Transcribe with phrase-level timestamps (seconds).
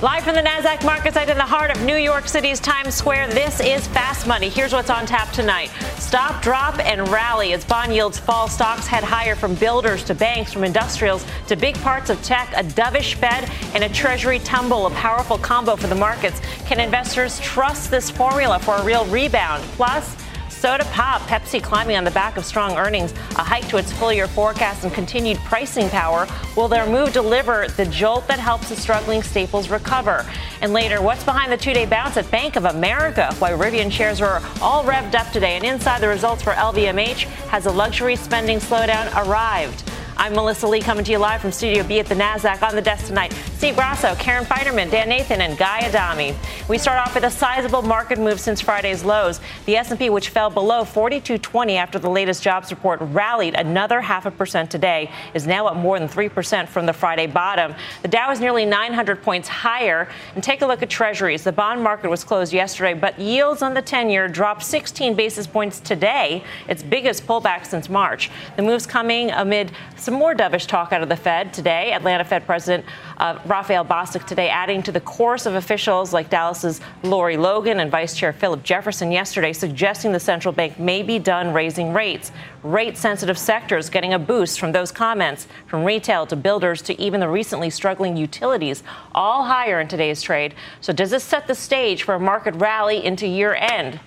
[0.00, 3.30] Live from the NASDAQ market site in the heart of New York City's Times Square,
[3.30, 4.48] this is Fast Money.
[4.48, 5.70] Here's what's on tap tonight.
[5.96, 8.46] Stop, drop, and rally as bond yields fall.
[8.46, 12.48] Stocks head higher from builders to banks, from industrials to big parts of tech.
[12.52, 16.40] A dovish Fed and a Treasury tumble, a powerful combo for the markets.
[16.64, 19.64] Can investors trust this formula for a real rebound?
[19.72, 20.14] Plus,
[20.58, 24.12] Soda pop, Pepsi climbing on the back of strong earnings, a hike to its full
[24.12, 26.26] year forecast, and continued pricing power.
[26.56, 30.26] Will their move deliver the jolt that helps the struggling staples recover?
[30.60, 33.32] And later, what's behind the two day bounce at Bank of America?
[33.38, 35.54] Why Rivian shares are all revved up today.
[35.54, 39.88] And inside the results for LVMH, has a luxury spending slowdown arrived?
[40.20, 42.82] I'm Melissa Lee coming to you live from Studio B at the NASDAQ on the
[42.82, 43.32] desk tonight.
[43.56, 46.34] Steve Grasso, Karen Finerman, Dan Nathan, and Guy Adami.
[46.68, 49.40] We start off with a sizable market move since Friday's lows.
[49.66, 54.32] The S&P, which fell below 4220 after the latest jobs report, rallied another half a
[54.32, 57.72] percent today, is now up more than 3% from the Friday bottom.
[58.02, 60.08] The Dow is nearly 900 points higher.
[60.34, 61.44] And take a look at treasuries.
[61.44, 65.78] The bond market was closed yesterday, but yields on the 10-year dropped 16 basis points
[65.78, 68.30] today, its biggest pullback since March.
[68.56, 69.70] The move's coming amid
[70.08, 71.92] some more dovish talk out of the Fed today.
[71.92, 72.82] Atlanta Fed President
[73.18, 77.90] uh, Raphael Bostic today adding to the chorus of officials like Dallas's Lori Logan and
[77.90, 82.32] Vice Chair Philip Jefferson yesterday, suggesting the central bank may be done raising rates.
[82.62, 87.20] Rate sensitive sectors getting a boost from those comments, from retail to builders to even
[87.20, 88.82] the recently struggling utilities,
[89.14, 90.54] all higher in today's trade.
[90.80, 94.00] So, does this set the stage for a market rally into year end?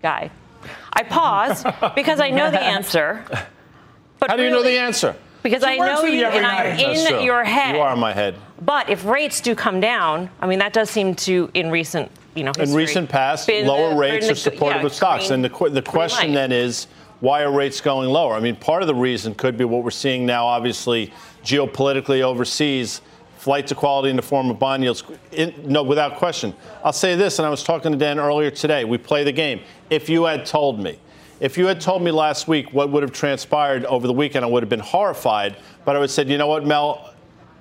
[0.00, 0.30] Guy.
[0.94, 1.62] I pause
[1.94, 3.22] because I know the answer.
[4.26, 5.14] But How do you know the answer?
[5.44, 7.76] Because I know you and I'm in your head.
[7.76, 8.34] You are in my head.
[8.60, 12.42] But if rates do come down, I mean, that does seem to, in recent, you
[12.42, 15.28] know, history, in recent past, lower the, rates are supportive yeah, of stocks.
[15.28, 16.88] Green, and the, the question then is,
[17.20, 18.34] why are rates going lower?
[18.34, 21.12] I mean, part of the reason could be what we're seeing now, obviously,
[21.44, 23.00] geopolitically overseas
[23.36, 25.04] flight to quality in the form of bond yields.
[25.30, 26.52] In, no, without question.
[26.82, 28.84] I'll say this, and I was talking to Dan earlier today.
[28.84, 29.60] We play the game.
[29.90, 30.98] If you had told me
[31.40, 34.48] if you had told me last week what would have transpired over the weekend, I
[34.48, 35.56] would have been horrified.
[35.84, 37.14] But I would have said, you know what, Mel,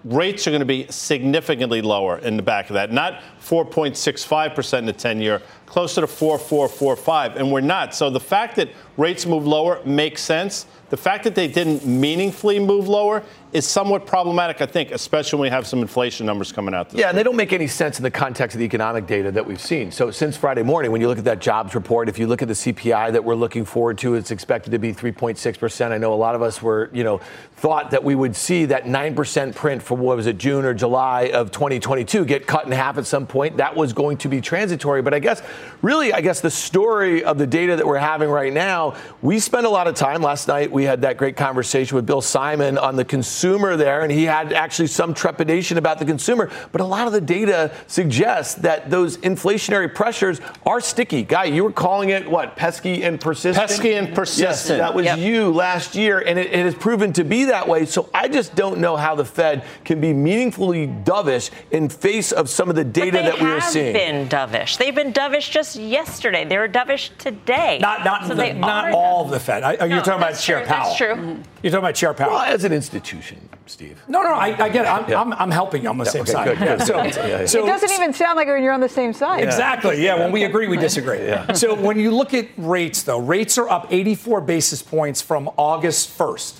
[0.05, 2.91] rates are going to be significantly lower in the back of that.
[2.91, 7.35] Not 4.65% in the 10 year, closer to 4.445.
[7.37, 7.95] And we're not.
[7.95, 10.65] So the fact that rates move lower makes sense.
[10.89, 15.47] The fact that they didn't meaningfully move lower is somewhat problematic, I think, especially when
[15.47, 16.91] we have some inflation numbers coming out.
[16.91, 17.05] yeah, week.
[17.07, 19.61] and they don't make any sense in the context of the economic data that we've
[19.61, 19.91] seen.
[19.91, 22.49] So since Friday morning, when you look at that jobs report, if you look at
[22.49, 25.93] the CPI that we're looking forward to, it's expected to be 3.6 percent.
[25.93, 27.19] I know a lot of us were, you know,
[27.55, 30.73] thought that we would see that 9 percent print for what was it, June or
[30.73, 33.57] July of 2022 get cut in half at some point.
[33.57, 35.41] That was going to be transitory, but I guess,
[35.81, 39.65] really, I guess the story of the data that we're having right now, we spent
[39.65, 40.71] a lot of time last night.
[40.71, 44.23] We had that great conversation with Bill Simon on the consumer consumer there, and he
[44.23, 46.49] had actually some trepidation about the consumer.
[46.71, 51.23] But a lot of the data suggests that those inflationary pressures are sticky.
[51.23, 52.55] Guy, you were calling it what?
[52.55, 53.67] Pesky and persistent?
[53.67, 54.79] Pesky and persistent.
[54.79, 55.19] Yes, that was yep.
[55.19, 57.85] you last year, and it, it has proven to be that way.
[57.85, 62.49] So I just don't know how the Fed can be meaningfully dovish in face of
[62.49, 63.93] some of the data that we are seeing.
[63.93, 64.77] They've been dovish.
[64.77, 66.45] They've been dovish just yesterday.
[66.45, 67.79] They were dovish today.
[67.79, 69.63] Not not so the, not all of the Fed.
[69.63, 70.85] I, no, you're talking about Chair Powell.
[70.85, 71.13] That's true.
[71.13, 71.41] Mm-hmm.
[71.61, 72.31] You're talking about Chair Powell.
[72.31, 73.49] Well, as an institution.
[73.67, 73.99] Steve.
[74.07, 74.87] No, no, I, I get it.
[74.87, 75.19] I'm, yeah.
[75.19, 76.57] I'm, I'm, helping you on the yeah, same okay, side.
[76.57, 76.81] Good, good.
[76.85, 79.43] So, yeah, so, it doesn't even sound like you're on the same side.
[79.43, 80.03] Exactly.
[80.03, 80.19] Yeah.
[80.19, 81.33] When we agree, we disagree.
[81.55, 86.15] So when you look at rates, though, rates are up 84 basis points from August
[86.15, 86.59] 1st.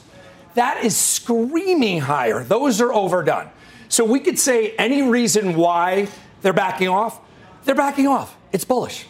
[0.56, 2.44] That is screaming higher.
[2.44, 3.50] Those are overdone.
[3.88, 6.08] So we could say any reason why
[6.42, 7.20] they're backing off.
[7.66, 8.36] They're backing off.
[8.56, 9.06] It's bullish.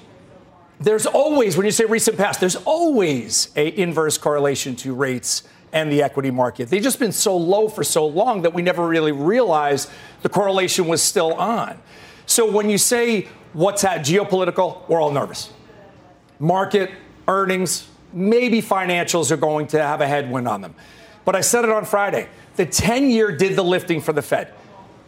[0.79, 5.91] There's always, when you say recent past, there's always a inverse correlation to rates and
[5.91, 6.71] the equity market.
[6.71, 9.91] They've just been so low for so long that we never really realized
[10.23, 11.77] the correlation was still on.
[12.25, 14.89] So when you say what's that geopolitical?
[14.89, 15.51] We're all nervous.
[16.39, 16.89] Market,
[17.27, 20.73] earnings, maybe financials are going to have a headwind on them.
[21.23, 22.29] But I said it on Friday.
[22.55, 24.51] The 10 year did the lifting for the Fed.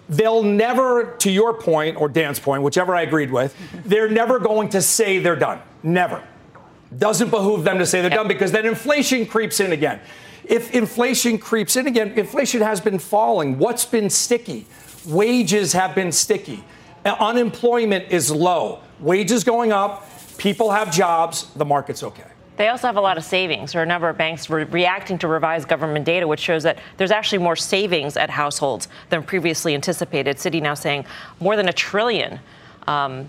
[0.10, 3.56] They'll never, to your point or Dan's point, whichever I agreed with,
[3.86, 5.60] they're never going to say they're done.
[5.84, 6.24] Never.
[6.98, 10.00] Doesn't behoove them to say they're done because then inflation creeps in again.
[10.46, 13.60] If inflation creeps in again, inflation has been falling.
[13.60, 14.66] What's been sticky?
[15.06, 16.64] Wages have been sticky.
[17.04, 18.80] Uh, unemployment is low.
[19.02, 20.10] Wages going up.
[20.38, 21.52] People have jobs.
[21.56, 22.24] The market's okay.
[22.58, 23.72] They also have a lot of savings.
[23.72, 26.80] There are a number of banks re- reacting to revised government data, which shows that
[26.98, 30.38] there's actually more savings at households than previously anticipated.
[30.38, 31.06] Citi now saying
[31.40, 32.40] more than a trillion
[32.88, 33.28] um,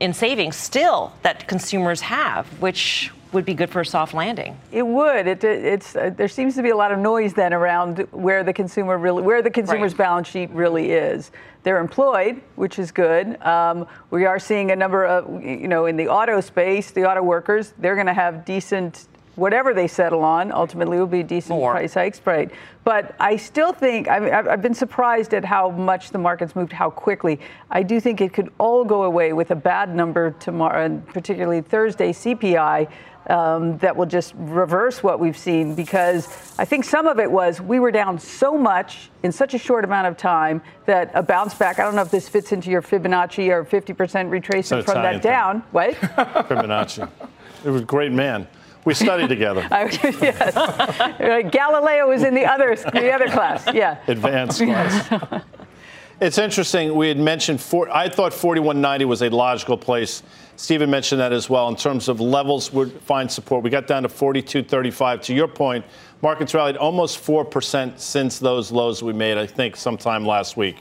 [0.00, 4.58] in savings still that consumers have, which would be good for a soft landing.
[4.70, 5.26] It would.
[5.26, 8.52] It, it's uh, there seems to be a lot of noise then around where the
[8.52, 10.06] consumer really, where the consumer's right.
[10.06, 11.30] balance sheet really is.
[11.62, 13.40] They're employed, which is good.
[13.42, 17.22] Um, we are seeing a number of, you know, in the auto space, the auto
[17.22, 19.06] workers, they're going to have decent
[19.36, 21.72] whatever they settle on ultimately will be a decent More.
[21.72, 22.50] price hikes, right?
[22.84, 26.72] But I still think I mean, I've been surprised at how much the market's moved,
[26.72, 27.40] how quickly.
[27.70, 31.60] I do think it could all go away with a bad number tomorrow, and particularly
[31.62, 32.88] Thursday CPI
[33.28, 36.26] um, that will just reverse what we've seen because
[36.58, 39.84] I think some of it was we were down so much in such a short
[39.84, 41.78] amount of time that a bounce back.
[41.78, 43.94] I don't know if this fits into your Fibonacci or 50%
[44.28, 45.62] retracement from that down.
[45.62, 45.70] Thing.
[45.70, 45.94] What?
[46.48, 47.08] Fibonacci.
[47.64, 48.48] It was a great man.
[48.84, 49.66] We studied together.
[49.70, 50.56] yes.
[50.56, 53.64] Uh, Galileo was in the other the other class.
[53.72, 53.98] Yeah.
[54.08, 55.42] Advanced class.
[56.20, 56.94] it's interesting.
[56.94, 60.22] We had mentioned four, I thought 4190 was a logical place
[60.56, 63.64] Stephen mentioned that as well in terms of levels would find support.
[63.64, 65.22] We got down to 42.35.
[65.22, 65.84] To your point,
[66.20, 70.76] markets rallied almost 4% since those lows we made, I think, sometime last week.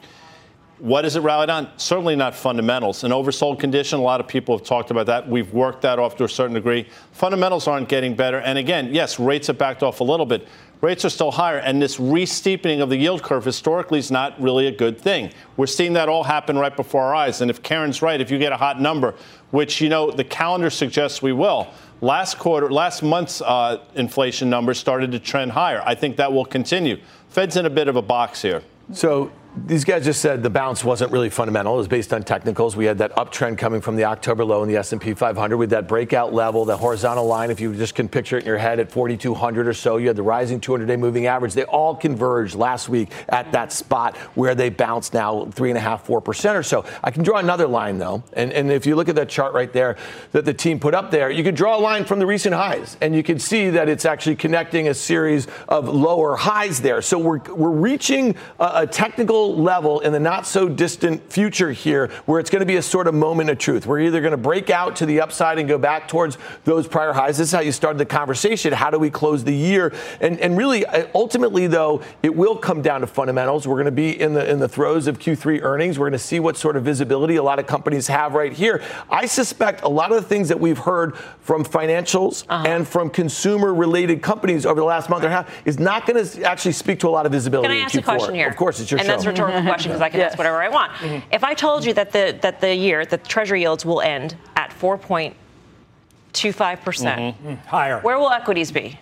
[0.82, 1.70] What is it rallied on?
[1.78, 3.04] Certainly not fundamentals.
[3.04, 5.30] An oversold condition, a lot of people have talked about that.
[5.30, 6.88] We've worked that off to a certain degree.
[7.12, 8.40] Fundamentals aren't getting better.
[8.40, 10.48] And again, yes, rates have backed off a little bit.
[10.82, 14.66] Rates are still higher, and this re-steepening of the yield curve historically is not really
[14.66, 15.32] a good thing.
[15.56, 17.42] We're seeing that all happen right before our eyes.
[17.42, 19.14] And if Karen's right, if you get a hot number,
[19.52, 21.68] which you know the calendar suggests we will,
[22.02, 25.84] last quarter, last month's uh, inflation numbers started to trend higher.
[25.86, 27.00] I think that will continue.
[27.30, 28.64] Fed's in a bit of a box here.
[28.94, 31.74] So these guys just said the bounce wasn't really fundamental.
[31.74, 32.78] It was based on technicals.
[32.78, 35.90] We had that uptrend coming from the October low in the S&P 500 with that
[35.90, 37.52] breakout level, the horizontal line.
[37.52, 40.16] If you just can picture it in your head at 4,200 or so, you had
[40.16, 41.54] the rising 200-day moving average.
[41.54, 45.82] They all converged last week at that spot where they bounced now three and a
[45.82, 46.86] half, four percent or so.
[47.04, 49.72] I can draw another line though, and, and if you look at that chart right
[49.74, 49.98] there
[50.32, 52.96] that the team put up there, you can draw a line from the recent highs,
[53.02, 57.02] and you can see that it's actually connecting a series of lower highs there.
[57.02, 62.08] So we're we're reaching a, a technical level in the not so distant future here
[62.26, 63.86] where it's going to be a sort of moment of truth.
[63.86, 67.14] We're either going to break out to the upside and go back towards those prior
[67.14, 67.38] highs.
[67.38, 68.74] This is how you started the conversation.
[68.74, 69.94] How do we close the year?
[70.20, 73.68] And, and really, uh, ultimately, though, it will come down to fundamentals.
[73.68, 75.98] We're going to be in the in the throes of Q3 earnings.
[75.98, 78.84] We're going to see what sort of visibility a lot of companies have right here.
[79.10, 82.68] I suspect a lot of the things that we've heard from financials uh-huh.
[82.68, 86.44] and from consumer related companies over the last month a half is not going to
[86.44, 87.68] actually speak to a lot of visibility.
[87.68, 88.48] Can I ask a question here?
[88.48, 89.31] Of course, it's your and show.
[89.32, 90.32] And that's rhetorical question because I can yes.
[90.32, 90.92] ask whatever I want.
[90.94, 91.34] Mm-hmm.
[91.34, 94.72] If I told you that the that the year the Treasury yields will end at
[94.72, 97.50] 4.25 percent, mm-hmm.
[97.50, 99.00] Mm, higher, where will equities be?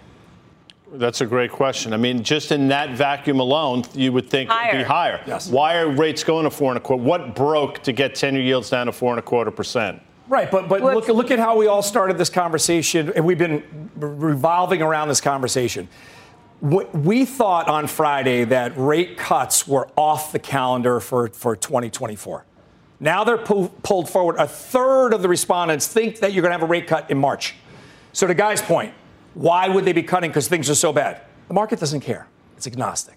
[0.93, 1.93] That's a great question.
[1.93, 4.69] I mean, just in that vacuum alone, you would think higher.
[4.69, 5.21] it'd be higher.
[5.27, 5.49] Yes.
[5.49, 7.03] Why are rates going to four and a quarter?
[7.03, 10.01] What broke to get 10 year yields down to four and a quarter percent?
[10.27, 13.63] Right, but but look look at how we all started this conversation, and we've been
[13.95, 15.87] revolving around this conversation.
[16.61, 22.45] We thought on Friday that rate cuts were off the calendar for, for 2024.
[22.99, 24.35] Now they're pu- pulled forward.
[24.37, 27.17] A third of the respondents think that you're going to have a rate cut in
[27.17, 27.55] March.
[28.11, 28.93] So, to Guy's point,
[29.35, 31.21] why would they be cutting because things are so bad?
[31.47, 33.15] The market doesn't care, it's agnostic.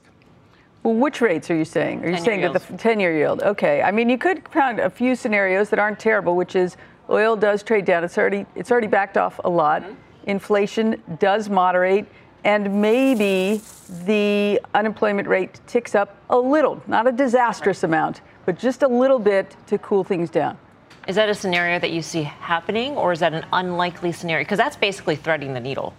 [0.83, 2.05] Well, which rates are you saying?
[2.05, 2.61] Are you saying yields.
[2.61, 3.43] that the 10 year yield?
[3.43, 3.83] Okay.
[3.83, 6.77] I mean, you could find a few scenarios that aren't terrible, which is
[7.09, 8.03] oil does trade down.
[8.03, 9.83] It's already, it's already backed off a lot.
[9.83, 9.95] Mm-hmm.
[10.25, 12.07] Inflation does moderate
[12.45, 13.61] and maybe
[14.07, 19.19] the unemployment rate ticks up a little, not a disastrous amount, but just a little
[19.19, 20.59] bit to cool things down.
[21.07, 24.45] Is that a scenario that you see happening, or is that an unlikely scenario?
[24.45, 25.95] Because that's basically threading the needle.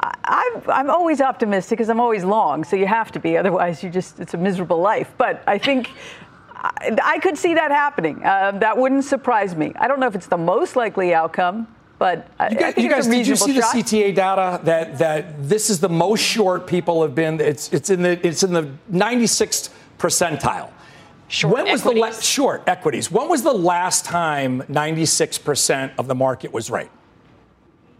[0.00, 3.36] I'm, I'm always optimistic because I'm always long, so you have to be.
[3.36, 5.12] Otherwise, you just it's a miserable life.
[5.16, 5.90] But I think
[6.54, 8.24] I, I could see that happening.
[8.24, 9.72] Uh, that wouldn't surprise me.
[9.76, 11.68] I don't know if it's the most likely outcome,
[12.04, 13.72] but you guys, you guys did you see shot?
[13.72, 17.40] the CTA data that that this is the most short people have been?
[17.40, 20.70] It's it's in the it's in the 96th percentile.
[21.28, 22.02] Short when was equities?
[22.02, 23.10] the la- short equities?
[23.10, 26.90] When was the last time 96% of the market was right?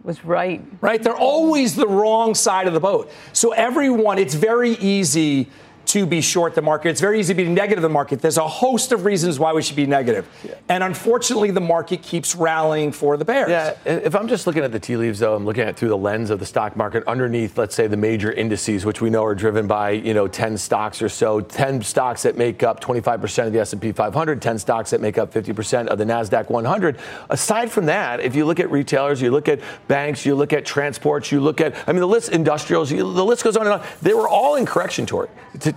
[0.03, 0.63] Was right.
[0.81, 1.01] Right?
[1.01, 3.11] They're always the wrong side of the boat.
[3.33, 5.49] So everyone, it's very easy
[5.95, 6.89] to be short the market.
[6.89, 8.19] It's very easy to be negative the market.
[8.19, 10.27] There's a host of reasons why we should be negative.
[10.43, 10.55] Yeah.
[10.67, 13.49] And unfortunately, the market keeps rallying for the bears.
[13.49, 15.87] Yeah, if I'm just looking at the tea leaves, though, I'm looking at it through
[15.89, 19.23] the lens of the stock market underneath, let's say, the major indices, which we know
[19.23, 23.47] are driven by, you know, 10 stocks or so, 10 stocks that make up 25%
[23.47, 26.99] of the S&P 500, 10 stocks that make up 50% of the NASDAQ 100.
[27.29, 30.65] Aside from that, if you look at retailers, you look at banks, you look at
[30.65, 33.87] transports, you look at, I mean, the list, industrials, the list goes on and on.
[34.01, 35.29] They were all in correction territory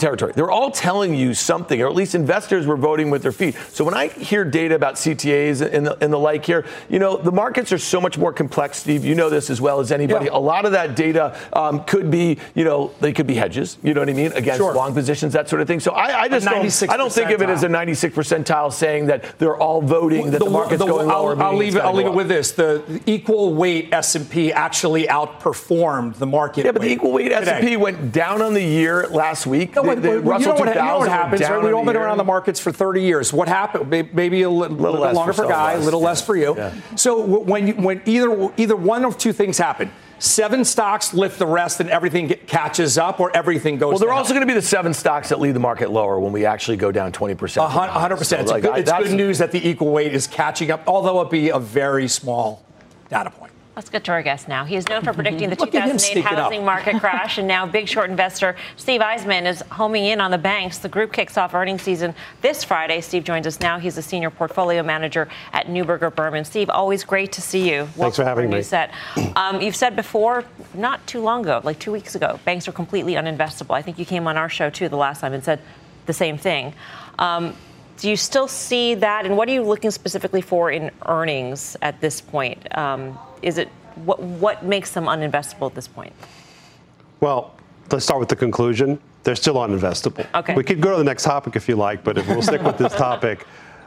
[0.09, 0.33] territory.
[0.35, 3.55] They're all telling you something, or at least investors were voting with their feet.
[3.71, 7.17] So when I hear data about CTAs and the, and the like here, you know,
[7.17, 9.05] the markets are so much more complex, Steve.
[9.05, 10.27] You know this as well as anybody.
[10.27, 10.37] Yeah.
[10.37, 13.93] A lot of that data um, could be, you know, they could be hedges, you
[13.95, 14.75] know what I mean, against sure.
[14.75, 15.81] long positions, that sort of thing.
[15.81, 19.07] So I, I just don't, I don't think of it as a 96 percentile saying
[19.07, 21.43] that they're all voting that the, the market's the, going I'll, lower.
[21.43, 22.53] I'll leave it, I'll leave it with this.
[22.53, 26.65] The equal weight S&P actually outperformed the market.
[26.65, 29.75] Yeah, but the equal weight S&P went down on the year last week.
[29.75, 31.63] No, the, the Russell you know what, you know what happens, right?
[31.63, 33.33] We've all been around the markets for 30 years.
[33.33, 33.91] What happened?
[33.91, 36.57] Maybe a little, little, little longer for, for Guy, a little less for you.
[36.57, 36.75] Yeah.
[36.97, 41.47] So when you, when either either one of two things happen, seven stocks lift the
[41.47, 44.19] rest and everything get, catches up or everything goes Well, they're down.
[44.19, 46.77] also going to be the seven stocks that lead the market lower when we actually
[46.77, 47.37] go down 20%.
[47.37, 48.25] 100%.
[48.25, 51.21] So it's, like, good, it's good news that the equal weight is catching up, although
[51.23, 52.65] it be a very small
[53.09, 53.53] data point.
[53.79, 54.65] Let's get to our guest now.
[54.65, 58.57] He is known for predicting the 2008 housing market crash, and now big short investor
[58.75, 60.79] Steve Eisman is homing in on the banks.
[60.79, 63.01] The group kicks off earnings season this Friday.
[63.01, 63.79] Steve joins us now.
[63.79, 66.45] He's a senior portfolio manager at Neuberger Berman.
[66.45, 67.87] Steve, always great to see you.
[67.95, 68.63] Thanks for having me.
[68.63, 68.93] Set.
[69.37, 70.45] Um, you've said before,
[70.75, 73.77] not too long ago, like two weeks ago, banks are completely uninvestable.
[73.77, 75.61] I think you came on our show too the last time and said
[76.07, 76.75] the same thing.
[77.21, 77.55] Um,
[77.99, 79.25] do you still see that?
[79.25, 82.77] And what are you looking specifically for in earnings at this point?
[82.77, 83.69] Um, is it
[84.05, 86.13] what, what makes them uninvestable at this point?
[87.21, 87.55] Well,
[87.91, 88.99] let's start with the conclusion.
[89.25, 90.27] They're still uninvestable.
[90.35, 90.55] Okay.
[90.55, 92.79] We could go to the next topic if you like, but if we'll stick with
[92.79, 93.47] this topic.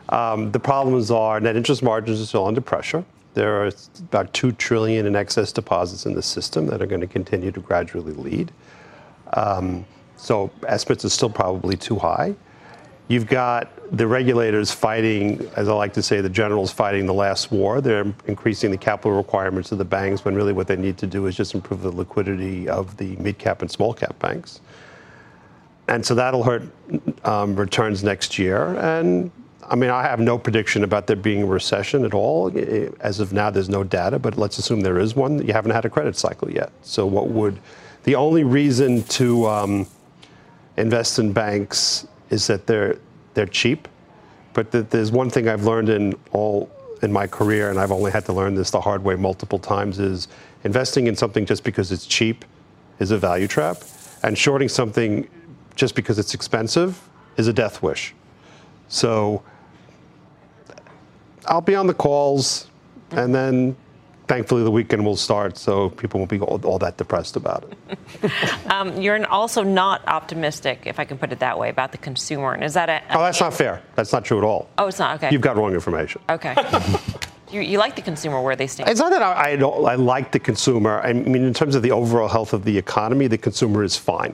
[0.09, 3.05] Um, the problems are net interest margins are still under pressure.
[3.33, 7.07] There are about two trillion in excess deposits in the system that are going to
[7.07, 8.51] continue to gradually lead.
[9.33, 9.85] Um,
[10.17, 12.35] so estimates are still probably too high.
[13.07, 17.51] You've got the regulators fighting, as I like to say, the generals fighting the last
[17.51, 17.81] war.
[17.81, 21.25] They're increasing the capital requirements of the banks when really what they need to do
[21.25, 24.61] is just improve the liquidity of the mid cap and small cap banks.
[25.89, 26.63] And so that'll hurt
[27.25, 28.77] um, returns next year.
[28.77, 29.29] And
[29.69, 32.49] I mean, I have no prediction about there being a recession at all.
[33.01, 35.45] As of now, there's no data, but let's assume there is one.
[35.45, 36.71] You haven't had a credit cycle yet.
[36.81, 37.59] So, what would
[38.03, 39.87] the only reason to um,
[40.77, 42.97] invest in banks is that they're
[43.33, 43.87] they're cheap.
[44.53, 46.69] But there's one thing I've learned in all
[47.01, 49.97] in my career, and I've only had to learn this the hard way multiple times,
[49.97, 50.27] is
[50.63, 52.45] investing in something just because it's cheap
[52.99, 53.77] is a value trap,
[54.23, 55.27] and shorting something
[55.75, 57.01] just because it's expensive
[57.37, 58.13] is a death wish.
[58.89, 59.41] So
[61.47, 62.67] I'll be on the calls,
[63.11, 63.75] and then
[64.31, 68.31] thankfully the weekend will start, so people won't be all, all that depressed about it.
[68.71, 72.53] um, you're also not optimistic, if I can put it that way, about the consumer.
[72.53, 73.01] And is that a?
[73.13, 73.81] oh, that's not fair.
[73.95, 74.69] That's not true at all.
[74.77, 75.31] Oh, it's not okay.
[75.33, 76.21] You've got wrong information.
[76.29, 76.55] Okay.
[77.51, 78.89] you, you, like the consumer where they stand.
[78.89, 81.01] It's not that I, I, don't, I like the consumer.
[81.01, 84.33] I mean, in terms of the overall health of the economy, the consumer is fine.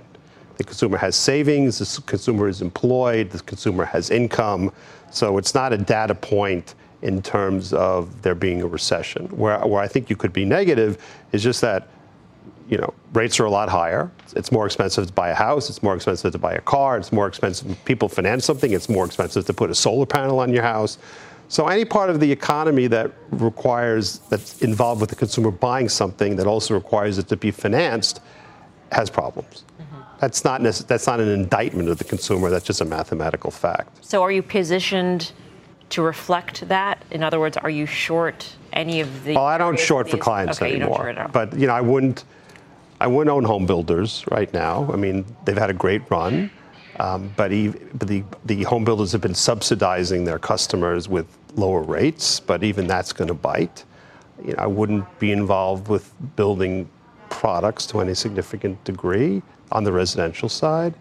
[0.58, 1.80] The consumer has savings.
[1.80, 3.32] The consumer is employed.
[3.32, 4.72] The consumer has income.
[5.10, 9.28] So it's not a data point in terms of there being a recession.
[9.28, 11.88] Where, where I think you could be negative is just that,
[12.70, 14.12] you know, rates are a lot higher.
[14.36, 15.70] It's more expensive to buy a house.
[15.70, 16.98] It's more expensive to buy a car.
[16.98, 17.78] It's more expensive.
[17.86, 18.74] People finance something.
[18.74, 20.98] It's more expensive to put a solar panel on your house.
[21.50, 26.36] So any part of the economy that requires that's involved with the consumer buying something
[26.36, 28.20] that also requires it to be financed
[28.92, 29.64] has problems.
[29.80, 30.02] Mm-hmm.
[30.20, 32.50] That's not that's not an indictment of the consumer.
[32.50, 34.04] That's just a mathematical fact.
[34.04, 35.32] So are you positioned?
[35.90, 37.04] To reflect that?
[37.12, 39.36] In other words, are you short any of the?
[39.36, 41.14] Well, I don't short for clients okay, anymore.
[41.18, 42.24] You but you know, I wouldn't.
[43.00, 44.90] I wouldn't own home builders right now.
[44.92, 46.50] I mean, they've had a great run,
[47.00, 52.40] um, but the the home builders have been subsidizing their customers with lower rates.
[52.40, 53.86] But even that's going to bite.
[54.44, 56.90] You know, I wouldn't be involved with building
[57.30, 59.42] products to any significant degree
[59.72, 60.94] on the residential side.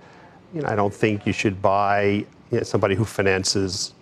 [0.54, 3.94] You know, I don't think you should buy you know, somebody who finances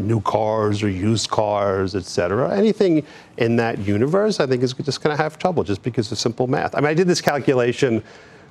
[0.00, 2.56] new cars or used cars, et cetera.
[2.56, 6.18] Anything in that universe, I think, is just going to have trouble just because of
[6.18, 6.74] simple math.
[6.74, 8.02] I mean, I did this calculation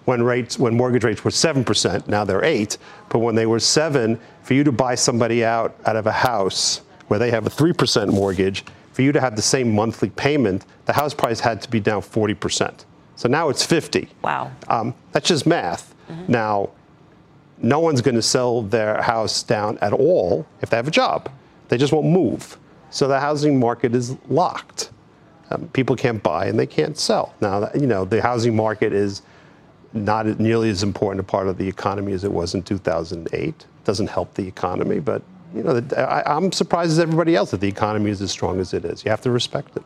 [0.06, 2.78] when rates when mortgage rates were 7%, now they're 8,
[3.10, 6.82] but when they were 7, for you to buy somebody out out of a house
[7.08, 8.64] where they have a 3% mortgage,
[8.94, 12.02] for you to have the same monthly payment, the house price had to be down
[12.02, 12.86] 40%.
[13.16, 14.10] So now it's 50.
[14.24, 14.52] Wow.
[14.68, 15.94] Um, that's just math.
[16.10, 16.32] Mm-hmm.
[16.32, 16.70] Now,
[17.62, 21.30] no one's going to sell their house down at all if they have a job.
[21.70, 22.58] They just won't move.
[22.90, 24.92] So the housing market is locked.
[25.52, 27.34] Um, people can't buy and they can't sell.
[27.42, 29.22] Now, you know, the housing market is
[29.94, 33.34] not nearly as important a part of the economy as it was in 2008.
[33.34, 35.24] It doesn't help the economy, but
[35.56, 38.74] you know, I, am surprised as everybody else that the economy is as strong as
[38.74, 39.04] it is.
[39.04, 39.84] You have to respect it.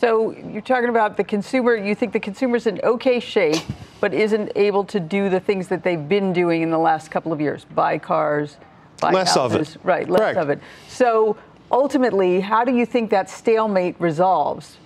[0.00, 1.76] So you're talking about the consumer.
[1.76, 3.62] You think the consumer's in okay shape,
[4.00, 7.32] but isn't able to do the things that they've been doing in the last couple
[7.32, 8.56] of years: buy cars,
[9.02, 9.76] less of it.
[9.82, 10.38] Right, less Correct.
[10.38, 10.60] of it.
[10.88, 11.36] So
[11.70, 14.76] ultimately, how do you think that stalemate resolves?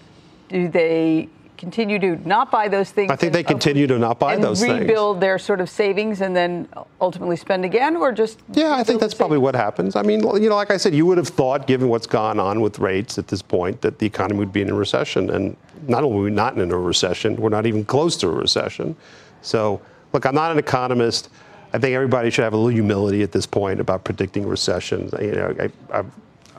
[0.49, 3.11] Do they continue to not buy those things?
[3.11, 4.81] I think they continue to not buy those things.
[4.81, 6.69] rebuild their sort of savings and then
[7.01, 9.95] ultimately spend again, or just yeah, I think that's probably what happens.
[9.95, 12.61] I mean, you know, like I said, you would have thought, given what's gone on
[12.61, 16.03] with rates at this point, that the economy would be in a recession, and not
[16.03, 18.97] only are we not in a recession, we're not even close to a recession.
[19.43, 19.81] So,
[20.13, 21.31] look, I'm not an economist.
[21.73, 25.15] I think everybody should have a little humility at this point about predicting recessions.
[25.21, 25.57] You know,
[25.91, 26.05] I, I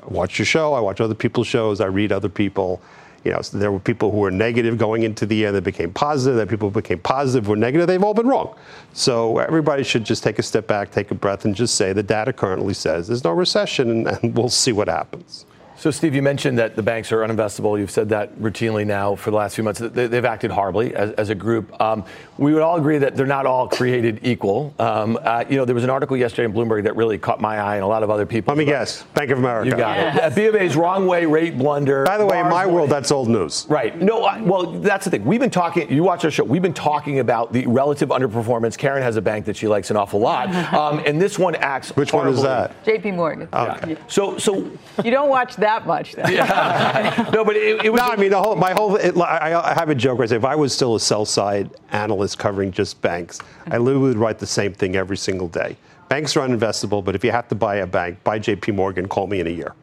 [0.08, 2.82] watch your show, I watch other people's shows, I read other people.
[3.24, 5.94] You know, so there were people who were negative going into the year that became
[5.94, 6.36] positive.
[6.36, 7.88] That people became positive were negative.
[7.88, 8.54] They've all been wrong.
[8.92, 12.04] So everybody should just take a step back, take a breath, and just say the
[12.04, 15.46] data currently says there's no recession, and, and we'll see what happens.
[15.76, 17.80] So, Steve, you mentioned that the banks are uninvestable.
[17.80, 19.80] You've said that routinely now for the last few months.
[19.80, 21.80] They've acted horribly as, as a group.
[21.82, 22.06] Um,
[22.38, 24.74] we would all agree that they're not all created equal.
[24.80, 27.58] Um, uh, you know, there was an article yesterday in Bloomberg that really caught my
[27.58, 28.54] eye and a lot of other people.
[28.54, 29.04] Let me guess.
[29.14, 29.70] Bank of America.
[29.70, 30.32] You got yes.
[30.32, 30.36] it.
[30.36, 32.06] B of A's wrong way rate blunder.
[32.06, 33.66] By the way, in my world, that's old news.
[33.68, 34.00] Right.
[34.00, 35.26] No, I, well, that's the thing.
[35.26, 38.78] We've been talking, you watch our show, we've been talking about the relative underperformance.
[38.78, 40.50] Karen has a bank that she likes an awful lot.
[40.74, 41.96] Um, and this one acts.
[41.96, 42.32] Which horribly.
[42.32, 42.84] one is that?
[42.84, 43.48] JP Morgan.
[43.54, 43.92] Okay.
[43.92, 43.98] Yeah.
[44.08, 44.72] So, so.
[45.04, 46.28] You don't watch that much, though.
[46.30, 47.30] Yeah.
[47.34, 48.00] no, but it, it was.
[48.00, 48.96] No, I mean, the whole, my whole.
[48.96, 51.26] It, I, I, have a joke where I say if I was still a sell
[51.26, 53.84] side analyst covering just banks, I mm-hmm.
[53.84, 55.76] literally would write the same thing every single day.
[56.10, 58.74] Banks are uninvestable, but if you have to buy a bank, buy J.P.
[58.74, 59.08] Morgan.
[59.08, 59.74] Call me in a year.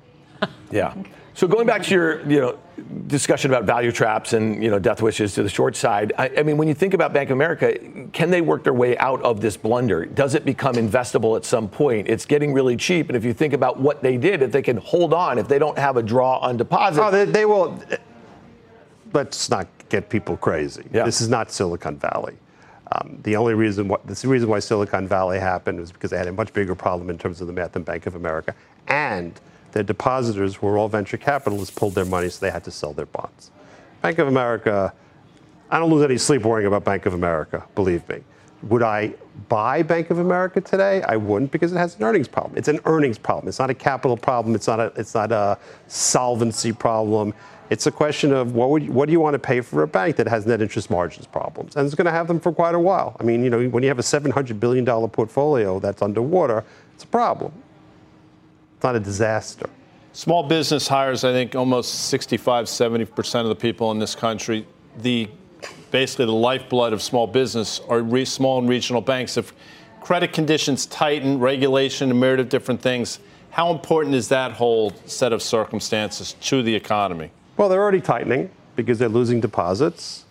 [0.71, 0.95] Yeah.
[1.35, 2.59] So going back to your, you know,
[3.07, 6.12] discussion about value traps and you know death wishes to the short side.
[6.19, 7.77] I, I, mean, when you think about Bank of America,
[8.12, 10.05] can they work their way out of this blunder?
[10.07, 12.09] Does it become investable at some point?
[12.09, 14.77] It's getting really cheap, and if you think about what they did, if they can
[14.79, 17.79] hold on, if they don't have a draw on deposit, oh, they, they will.
[19.12, 20.85] Let's not get people crazy.
[20.93, 21.05] Yeah.
[21.05, 22.37] This is not Silicon Valley.
[22.93, 26.27] Um, the only reason what the reason why Silicon Valley happened was because they had
[26.27, 28.55] a much bigger problem in terms of the math than Bank of America,
[28.88, 29.40] and
[29.73, 33.07] their depositors, were all venture capitalists, pulled their money, so they had to sell their
[33.07, 33.51] bonds.
[34.03, 34.93] Bank of America,
[35.71, 38.23] I don't lose any sleep worrying about Bank of America, believe me.
[38.65, 39.15] Would I
[39.49, 41.03] buy Bank of America today?
[41.03, 42.59] I wouldn't because it has an earnings problem.
[42.59, 43.49] It's an earnings problem.
[43.49, 44.55] It's not a capital problem.
[44.55, 47.33] It's not a, it's not a solvency problem.
[47.71, 50.17] It's a question of what, would, what do you want to pay for a bank
[50.17, 51.77] that has net interest margins problems?
[51.77, 53.17] And it's going to have them for quite a while.
[53.21, 57.07] I mean, you know, when you have a $700 billion portfolio that's underwater, it's a
[57.07, 57.53] problem.
[58.81, 59.69] It's not a disaster.
[60.14, 64.66] Small business hires, I think, almost 65, 70% of the people in this country.
[65.03, 65.29] The
[65.90, 69.37] basically the lifeblood of small business are re- small and regional banks.
[69.37, 69.53] If
[70.01, 73.19] credit conditions tighten, regulation, a myriad of different things,
[73.51, 77.33] how important is that whole set of circumstances to the economy?
[77.59, 80.25] Well, they're already tightening because they're losing deposits.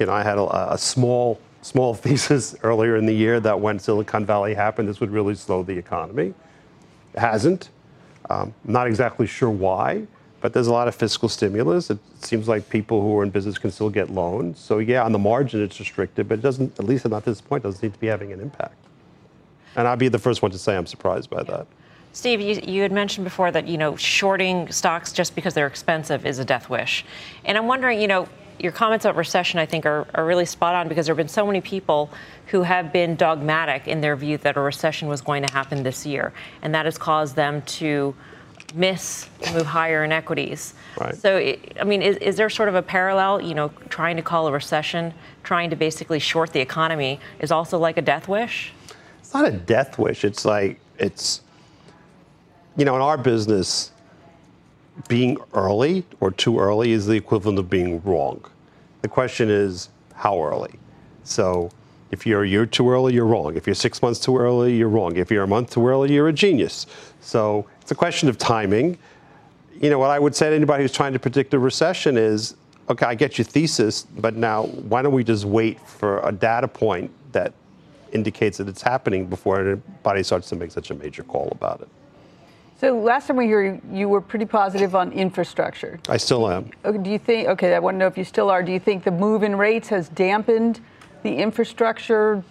[0.00, 3.78] You know, I had a, a small small thesis earlier in the year that when
[3.78, 6.34] Silicon Valley happened, this would really slow the economy
[7.16, 7.70] hasn't.
[8.30, 10.06] Um, not exactly sure why,
[10.40, 11.90] but there's a lot of fiscal stimulus.
[11.90, 14.58] It seems like people who are in business can still get loans.
[14.58, 17.40] So yeah, on the margin it's restricted, but it doesn't, at least not at this
[17.40, 18.76] point, doesn't seem to be having an impact.
[19.76, 21.66] And I'd be the first one to say I'm surprised by that.
[22.12, 26.26] Steve, you, you, had mentioned before that you know shorting stocks just because they're expensive
[26.26, 27.06] is a death wish,
[27.44, 30.74] and I'm wondering, you know, your comments about recession, I think, are, are really spot
[30.74, 32.10] on because there have been so many people
[32.46, 36.06] who have been dogmatic in their view that a recession was going to happen this
[36.06, 38.14] year, and that has caused them to
[38.74, 40.74] miss move higher in equities.
[40.98, 41.16] Right.
[41.16, 43.40] So, it, I mean, is, is there sort of a parallel?
[43.40, 45.12] You know, trying to call a recession,
[45.42, 48.72] trying to basically short the economy, is also like a death wish.
[49.20, 50.24] It's not a death wish.
[50.24, 51.40] It's like it's,
[52.76, 53.92] you know, in our business,
[55.08, 58.44] being early or too early is the equivalent of being wrong.
[59.02, 60.78] The question is how early.
[61.24, 61.70] So
[62.10, 63.56] if you're a year too early, you're wrong.
[63.56, 65.16] If you're six months too early, you're wrong.
[65.16, 66.86] If you're a month too early, you're a genius.
[67.20, 68.98] So it's a question of timing.
[69.80, 72.56] You know, what I would say to anybody who's trying to predict a recession is
[72.90, 76.68] okay, I get your thesis, but now why don't we just wait for a data
[76.68, 77.54] point that
[78.12, 81.88] indicates that it's happening before anybody starts to make such a major call about it?
[82.82, 86.00] So last time we heard you were pretty positive on infrastructure.
[86.08, 86.68] I still am.
[86.82, 87.46] Do you think?
[87.50, 88.60] Okay, I want to know if you still are.
[88.60, 90.80] Do you think the move in rates has dampened
[91.22, 92.42] the infrastructure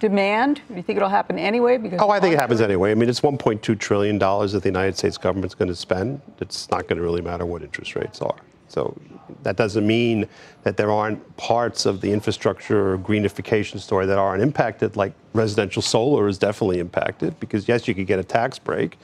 [0.00, 0.62] demand?
[0.66, 1.76] Do you think it'll happen anyway?
[1.78, 2.90] Because oh, I think it happens anyway.
[2.90, 6.22] I mean, it's 1.2 trillion dollars that the United States government's going to spend.
[6.40, 8.34] It's not going to really matter what interest rates are.
[8.66, 9.00] So
[9.44, 10.26] that doesn't mean
[10.64, 14.96] that there aren't parts of the infrastructure or greenification story that aren't impacted.
[14.96, 18.98] Like residential solar is definitely impacted because yes, you could get a tax break,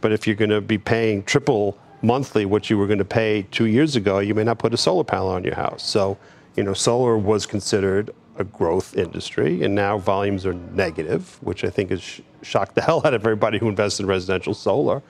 [0.00, 3.42] but if you're going to be paying triple monthly what you were going to pay
[3.50, 5.86] two years ago, you may not put a solar panel on your house.
[5.86, 6.16] So,
[6.56, 11.70] you know, solar was considered a growth industry, and now volumes are negative, which I
[11.70, 15.02] think has sh- shocked the hell out of everybody who invests in residential solar.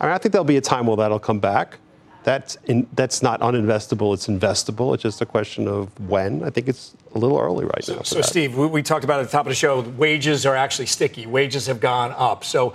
[0.00, 1.78] I, mean, I think there'll be a time where that'll come back.
[2.24, 4.92] That's in, that's not uninvestable; it's investable.
[4.92, 6.42] It's just a question of when.
[6.42, 8.02] I think it's a little early right so, now.
[8.02, 9.80] So, Steve, we, we talked about at the top of the show.
[9.80, 11.26] Wages are actually sticky.
[11.26, 12.44] Wages have gone up.
[12.44, 12.74] So,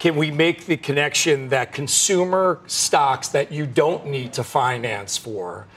[0.00, 5.68] can we make the connection that consumer stocks that you don't need to finance for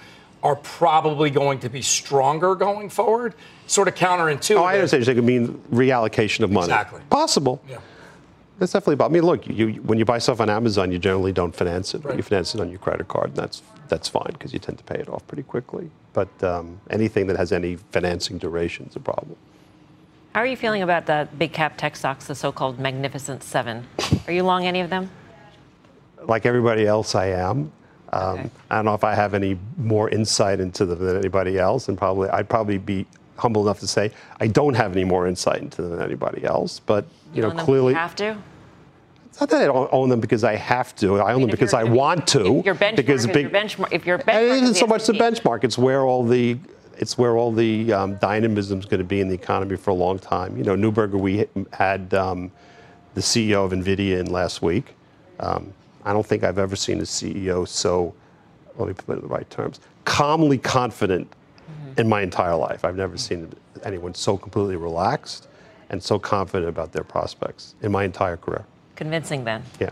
[0.42, 3.36] are probably going to be stronger going forward?
[3.68, 4.58] sort of counterintuitive.
[4.58, 5.08] Oh, I understand.
[5.08, 6.66] It could mean reallocation of money.
[6.66, 7.02] Exactly.
[7.10, 7.62] Possible.
[7.68, 7.80] Yeah.
[8.60, 9.12] That's definitely about.
[9.12, 12.06] I mean, look, you, when you buy stuff on Amazon, you generally don't finance it.
[12.06, 12.16] Right.
[12.16, 14.84] You finance it on your credit card, and that's that's fine because you tend to
[14.84, 15.90] pay it off pretty quickly.
[16.14, 19.36] But um, anything that has any financing duration is a problem.
[20.34, 23.86] How are you feeling about the big cap tech stocks, the so-called Magnificent Seven?
[24.26, 25.12] Are you long any of them?
[26.24, 27.72] Like everybody else, I am.
[28.12, 28.50] Um, okay.
[28.72, 31.96] I don't know if I have any more insight into them than anybody else, and
[31.96, 33.06] probably I'd probably be
[33.38, 36.80] humble enough to say I don't have any more insight into them than anybody else.
[36.80, 38.36] But you, you know, clearly, you have to.
[39.26, 41.20] It's not that I don't own them because I have to.
[41.20, 42.58] I, I own them because I want to.
[42.58, 45.14] If your benchmark because big, your benchmark, if your benchmark it isn't so much the
[45.14, 45.64] benchmark.
[45.64, 46.58] It's where all the
[46.98, 49.96] it's where all the um, dynamism is going to be in the economy for a
[49.96, 50.58] long time.
[50.58, 52.52] You know, Neuberger, we had um,
[53.14, 54.96] the CEO of NVIDIA in last week.
[55.40, 55.74] Um,
[56.06, 58.14] I don't think I've ever seen a CEO so,
[58.78, 61.32] let me put it in the right terms, calmly confident
[61.98, 62.86] in my entire life.
[62.86, 63.52] I've never seen
[63.84, 65.48] anyone so completely relaxed
[65.90, 68.66] and so confident about their prospects in my entire career.
[68.96, 69.64] Convincing, then.
[69.80, 69.92] Yeah.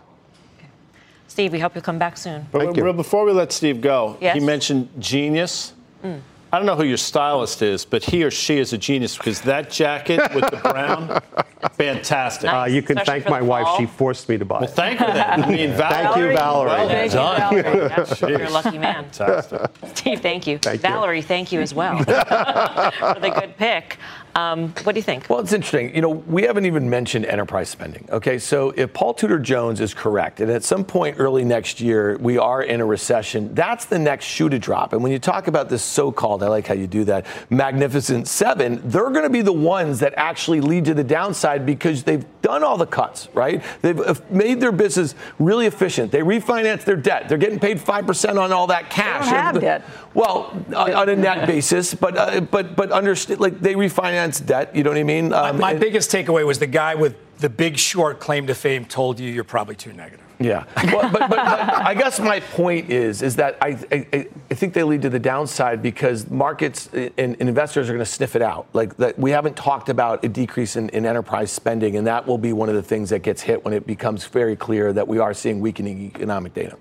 [1.28, 2.48] Steve, we hope you'll come back soon.
[2.52, 4.34] But before we let Steve go, yes?
[4.34, 5.74] he mentioned genius.
[6.04, 6.22] Mm.
[6.54, 9.40] I don't know who your stylist is, but he or she is a genius because
[9.42, 11.22] that jacket with the brown,
[11.72, 12.44] fantastic.
[12.44, 12.70] Nice.
[12.70, 13.78] Uh, you can Especially thank my wife.
[13.78, 14.72] She forced me to buy well, it.
[14.72, 15.44] thank her then.
[15.44, 15.78] I mean, Valerie.
[16.04, 16.70] Thank you, Valerie.
[16.70, 17.56] Well thank done.
[17.56, 18.32] You, Valerie.
[18.34, 19.10] You're a lucky man.
[19.12, 19.62] Fantastic.
[19.96, 20.58] Steve, thank you.
[20.58, 21.24] Thank Valerie, you.
[21.24, 23.98] thank you as well for the good pick.
[24.36, 25.30] Um, what do you think?
[25.30, 25.94] Well, it's interesting.
[25.94, 28.08] You know, we haven't even mentioned enterprise spending.
[28.10, 32.18] Okay, so if Paul Tudor Jones is correct, and at some point early next year
[32.18, 34.94] we are in a recession, that's the next shoe to drop.
[34.94, 38.82] And when you talk about this so-called, I like how you do that, magnificent seven,
[38.86, 42.64] they're going to be the ones that actually lead to the downside because they've done
[42.64, 43.62] all the cuts, right?
[43.82, 46.12] They've uh, made their business really efficient.
[46.12, 47.28] They refinance their debt.
[47.28, 49.26] They're getting paid five percent on all that cash.
[49.26, 49.84] They don't have debt.
[50.14, 54.76] Well, on a net basis, but uh, but but understand like they refinance debt.
[54.76, 55.34] You know what I mean?
[55.34, 58.86] Um, my, my biggest takeaway was the guy with the Big Short claim to fame
[58.86, 60.26] told you you're probably too negative.
[60.40, 64.54] Yeah, well, but, but, but, I guess my point is is that I, I, I
[64.56, 68.36] think they lead to the downside because markets and, and investors are going to sniff
[68.36, 68.68] it out.
[68.74, 72.40] Like that, we haven't talked about a decrease in, in, enterprise spending, and that will
[72.40, 75.20] be one of the things that gets hit when it becomes very clear that we
[75.20, 76.78] are seeing weakening economic data.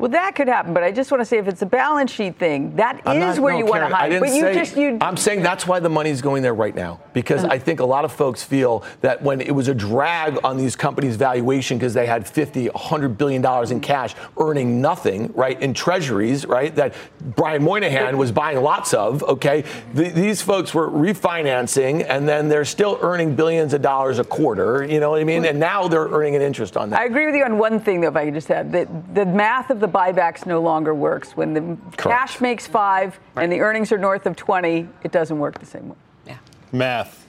[0.00, 2.38] Well, that could happen, but I just want to say if it's a balance sheet
[2.38, 4.18] thing, that I'm is not, where no, you Karen, want to hide.
[4.18, 4.96] But you say, just you.
[4.98, 7.52] I'm saying that's why the money's going there right now because uh-huh.
[7.52, 10.74] I think a lot of folks feel that when it was a drag on these
[10.74, 15.74] companies' valuation because they had 50, 100 billion dollars in cash earning nothing, right, in
[15.74, 19.22] treasuries, right, that Brian Moynihan was buying lots of.
[19.24, 24.24] Okay, the, these folks were refinancing and then they're still earning billions of dollars a
[24.24, 24.82] quarter.
[24.82, 25.44] You know what I mean?
[25.44, 27.00] And now they're earning an interest on that.
[27.00, 28.08] I agree with you on one thing, though.
[28.08, 31.36] If I could just add that the math of the buybacks no longer longer works.
[31.36, 31.60] When the
[31.96, 31.98] Correct.
[31.98, 33.42] cash makes five right.
[33.42, 35.96] and the earnings are north of 20, it doesn't work the same way.
[36.26, 36.38] Yeah.
[36.72, 37.26] Math.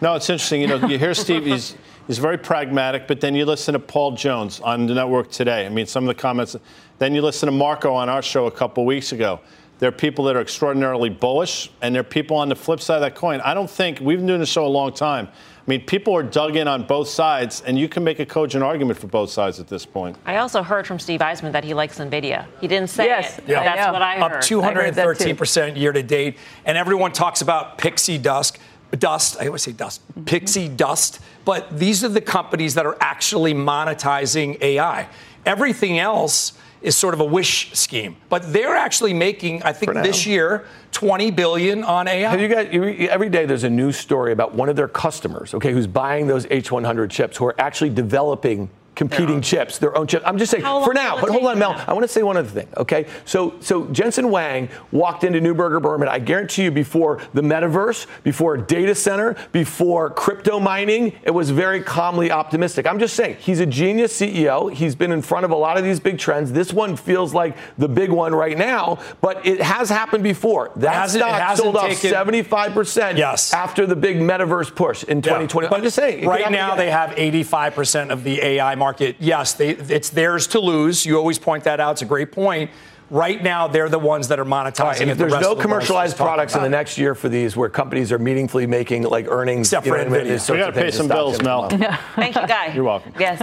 [0.00, 0.60] No, it's interesting.
[0.60, 4.12] You know, you hear Steve, he's, he's very pragmatic, but then you listen to Paul
[4.12, 5.66] Jones on the network today.
[5.66, 6.56] I mean, some of the comments.
[6.98, 9.40] Then you listen to Marco on our show a couple weeks ago.
[9.80, 12.96] There are people that are extraordinarily bullish, and there are people on the flip side
[12.96, 13.40] of that coin.
[13.40, 15.28] I don't think we've been doing the show a long time.
[15.66, 18.62] I mean, people are dug in on both sides, and you can make a cogent
[18.62, 20.14] argument for both sides at this point.
[20.26, 22.44] I also heard from Steve Eisman that he likes NVIDIA.
[22.60, 23.44] He didn't say yes, it.
[23.48, 23.64] Yeah.
[23.64, 24.32] That's what I heard.
[24.32, 26.36] Up 213% year to date.
[26.66, 28.58] And everyone talks about pixie dust.
[28.98, 30.24] Dust, I always say dust, mm-hmm.
[30.24, 35.08] pixie dust, but these are the companies that are actually monetizing AI.
[35.46, 36.52] Everything else
[36.84, 38.16] is sort of a wish scheme.
[38.28, 42.30] But they're actually making, I think, this year, 20 billion on AI.
[42.30, 43.46] Have you got every day?
[43.46, 47.38] There's a news story about one of their customers, okay, who's buying those H100 chips,
[47.38, 50.24] who are actually developing competing chips, their own chips.
[50.26, 51.82] I'm just saying for now, but hold on, Mel.
[51.86, 53.06] I want to say one other thing, okay?
[53.24, 56.08] So, so Jensen Huang walked into Neuberger Berman.
[56.08, 61.82] I guarantee you, before the metaverse, before data center, before crypto mining, it was very
[61.82, 62.86] calmly optimistic.
[62.86, 64.72] I'm just saying he's a genius CEO.
[64.72, 66.52] He's been in front of a lot of these big trends.
[66.52, 70.70] This one feels like the big one right now, but it has happened before.
[70.76, 73.52] That stock sold off 75 percent yes.
[73.52, 75.64] after the big metaverse push in 2020.
[75.64, 75.70] Yeah.
[75.70, 79.16] But I'm just saying, right now they have 85 percent of the AI market market,
[79.18, 81.06] yes, they, it's theirs to lose.
[81.06, 81.92] You always point that out.
[81.92, 82.70] It's a great point.
[83.10, 84.84] Right now, they're the ones that are monetizing.
[84.84, 87.68] Right, and if there's the no commercialized products in the next year for these, where
[87.68, 91.40] companies are meaningfully making like earnings, except for Nvidia, we got to pay some bills,
[91.42, 91.68] Mel.
[91.68, 92.72] Thank you, Guy.
[92.74, 93.12] You're welcome.
[93.18, 93.38] Yes.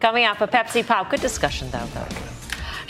[0.00, 1.10] Coming up, a Pepsi Pop.
[1.10, 1.86] Good discussion, though.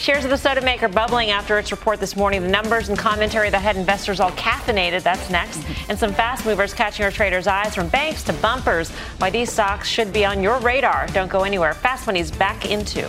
[0.03, 2.43] Shares of the soda maker bubbling after its report this morning.
[2.43, 5.05] The numbers and commentary that had investors all caffeinated.
[5.05, 5.63] That's next.
[5.89, 8.91] And some fast movers catching our traders' eyes from banks to bumpers.
[9.19, 11.07] Why these stocks should be on your radar.
[11.13, 11.73] Don't go anywhere.
[11.73, 13.09] Fast Money's back into.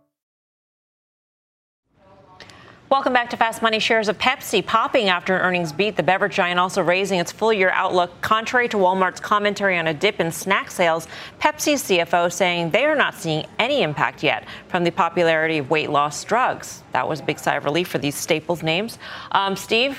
[2.91, 3.79] Welcome back to Fast Money.
[3.79, 5.95] Shares of Pepsi popping after an earnings beat.
[5.95, 8.19] The beverage giant also raising its full year outlook.
[8.19, 11.07] Contrary to Walmart's commentary on a dip in snack sales,
[11.39, 15.89] Pepsi's CFO saying they are not seeing any impact yet from the popularity of weight
[15.89, 16.83] loss drugs.
[16.91, 18.99] That was a big sigh of relief for these staples names.
[19.31, 19.97] Um, Steve?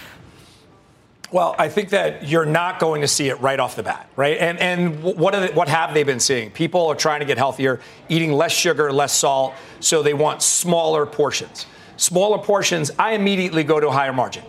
[1.30, 4.36] Well, I think that you're not going to see it right off the bat, right?
[4.36, 6.50] And and what they, what have they been seeing?
[6.50, 11.06] People are trying to get healthier, eating less sugar, less salt, so they want smaller
[11.06, 11.64] portions
[12.02, 14.42] smaller portions, I immediately go to a higher margin.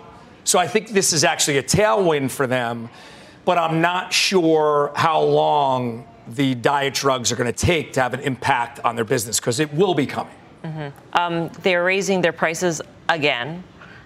[0.44, 2.90] So I think this is actually a tailwind for them,
[3.46, 8.14] but I'm not sure how long the diet drugs are going to take to have
[8.14, 10.36] an impact on their business because it will be coming.
[10.64, 10.90] Mm-hmm.
[11.14, 13.64] Um, they're raising their prices again.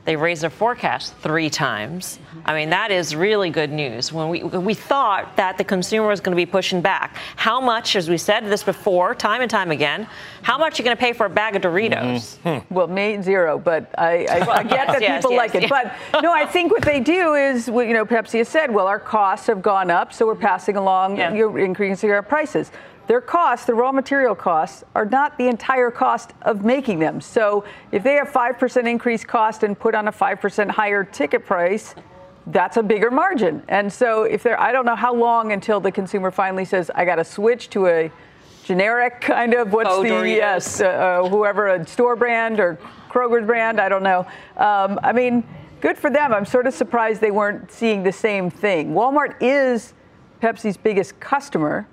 [0.07, 2.17] They raised their forecast three times.
[2.45, 4.13] I mean, that is really good news.
[4.13, 7.97] When we we thought that the consumer was going to be pushing back, how much,
[7.97, 10.07] as we said this before, time and time again,
[10.43, 12.37] how much are you going to pay for a bag of Doritos?
[12.37, 12.49] Mm-hmm.
[12.49, 12.73] Hmm.
[12.73, 15.63] Well, me zero, but I, I, I get that yes, people yes, like yes.
[15.65, 15.69] it.
[15.69, 19.01] But no, I think what they do is, you know, Pepsi has said, well, our
[19.01, 21.33] costs have gone up, so we're passing along, yeah.
[21.33, 22.71] you're increasing our prices
[23.07, 27.21] their costs, the raw material costs, are not the entire cost of making them.
[27.21, 31.95] So if they have 5% increased cost and put on a 5% higher ticket price,
[32.47, 33.63] that's a bigger margin.
[33.69, 37.05] And so if they're, I don't know how long until the consumer finally says, I
[37.05, 38.11] got to switch to a
[38.63, 42.77] generic kind of what's oh, the yes, uh, uh, whoever a store brand or
[43.09, 44.19] Kroger's brand, I don't know.
[44.57, 45.47] Um, I mean,
[45.79, 46.33] good for them.
[46.33, 48.93] I'm sort of surprised they weren't seeing the same thing.
[48.93, 49.93] Walmart is
[50.41, 51.87] Pepsi's biggest customer.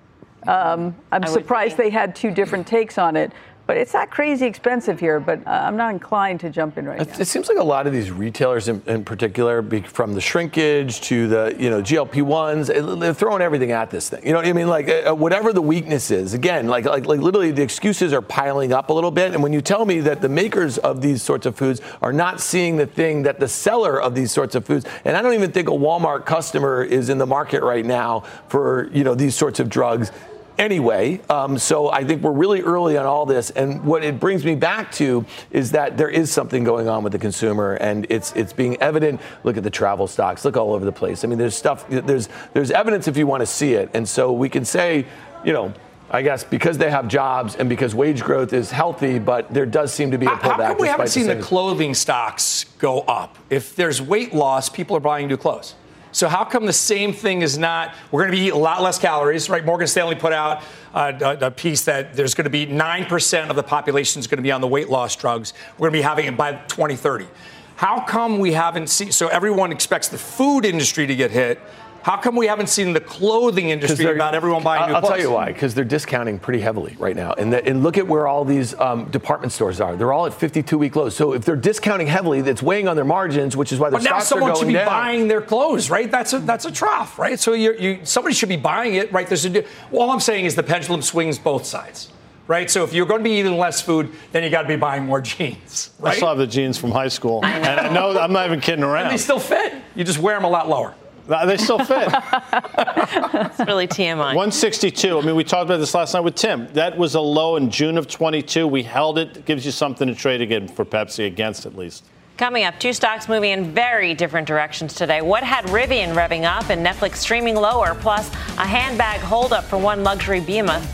[0.47, 3.33] Um, I'm surprised they had two different takes on it.
[3.67, 7.01] But it's not crazy expensive here, but uh, I'm not inclined to jump in right
[7.01, 7.19] it, now.
[7.19, 11.29] It seems like a lot of these retailers, in, in particular, from the shrinkage to
[11.29, 14.25] the you know GLP ones, they're throwing everything at this thing.
[14.27, 14.69] You know what I mean?
[14.69, 18.21] Like uh, uh, whatever the weakness is, again, like, like like literally the excuses are
[18.21, 19.33] piling up a little bit.
[19.33, 22.43] And when you tell me that the makers of these sorts of foods are not
[22.43, 25.53] seeing the thing that the seller of these sorts of foods, and I don't even
[25.53, 29.59] think a Walmart customer is in the market right now for you know these sorts
[29.59, 30.13] of drugs
[30.59, 31.21] anyway.
[31.29, 34.55] Um, so I think we're really early on all this, and what it brings me
[34.55, 38.53] back to is that there is something going on with the consumer, and it's it's
[38.53, 39.21] being evident.
[39.43, 40.45] Look at the travel stocks.
[40.45, 41.25] Look all over the place.
[41.25, 41.89] I mean, there's stuff.
[41.89, 45.07] There's there's evidence if you want to see it, and so we can say,
[45.45, 45.73] you know.
[46.11, 49.93] I guess because they have jobs and because wage growth is healthy, but there does
[49.93, 50.43] seem to be a pullback.
[50.43, 53.37] How come we haven't seen the, the clothing stocks go up?
[53.51, 55.75] If there's weight loss, people are buying new clothes.
[56.15, 57.93] So how come the same thing is not?
[58.13, 59.65] We're going to be eating a lot less calories, right?
[59.65, 60.63] Morgan Stanley put out
[60.95, 64.39] a, a piece that there's going to be nine percent of the population is going
[64.39, 65.55] to be on the weight loss drugs.
[65.73, 67.27] We're going to be having it by 2030.
[67.75, 69.11] How come we haven't seen?
[69.11, 71.61] So everyone expects the food industry to get hit.
[72.05, 75.05] How come we haven't seen the clothing industry about everyone buying I'll, new clothes?
[75.05, 75.47] I'll tell you why.
[75.47, 77.33] Because they're discounting pretty heavily right now.
[77.33, 79.97] And, the, and look at where all these um, department stores are.
[79.97, 81.17] They're all at 52-week lows.
[81.17, 84.31] So if they're discounting heavily, that's weighing on their margins, which is why the stocks
[84.33, 84.53] are going down.
[84.53, 84.87] but now someone should be down.
[84.87, 86.11] buying their clothes, right?
[86.11, 87.41] That's a that's a trough, right?
[87.41, 89.27] So you somebody should be buying it, right?
[89.27, 92.11] There's a, all I'm saying is the pendulum swings both sides
[92.47, 92.71] right?
[92.71, 95.07] So if you're going to be eating less food, then you got to be buying
[95.07, 95.91] more jeans.
[95.99, 96.13] Right?
[96.13, 98.85] I still have the jeans from high school, and I know I'm not even kidding
[98.85, 99.05] around.
[99.05, 99.73] And they still fit.
[99.95, 100.95] You just wear them a lot lower.
[101.27, 102.09] They still fit.
[102.09, 104.35] it's really TMI.
[104.35, 105.19] 162.
[105.19, 106.69] I mean, we talked about this last night with Tim.
[106.75, 108.67] That was a low in June of 22.
[108.67, 109.39] We held it.
[109.39, 112.05] it gives you something to trade again for Pepsi, against at least.
[112.37, 115.23] Coming up, two stocks moving in very different directions today.
[115.23, 120.03] What had Rivian revving up and Netflix streaming lower, plus a handbag holdup for one
[120.03, 120.85] luxury behemoth.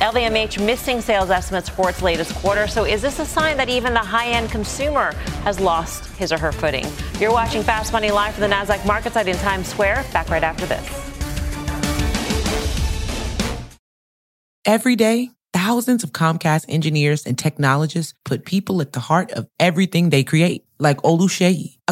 [0.00, 2.66] LVMH missing sales estimates for its latest quarter.
[2.66, 5.12] So is this a sign that even the high-end consumer
[5.44, 6.86] has lost his or her footing?
[7.18, 10.06] You're watching Fast Money live from the Nasdaq market site in Times Square.
[10.10, 10.82] Back right after this.
[14.64, 20.08] Every day, thousands of Comcast engineers and technologists put people at the heart of everything
[20.08, 21.79] they create like Oluseyi, a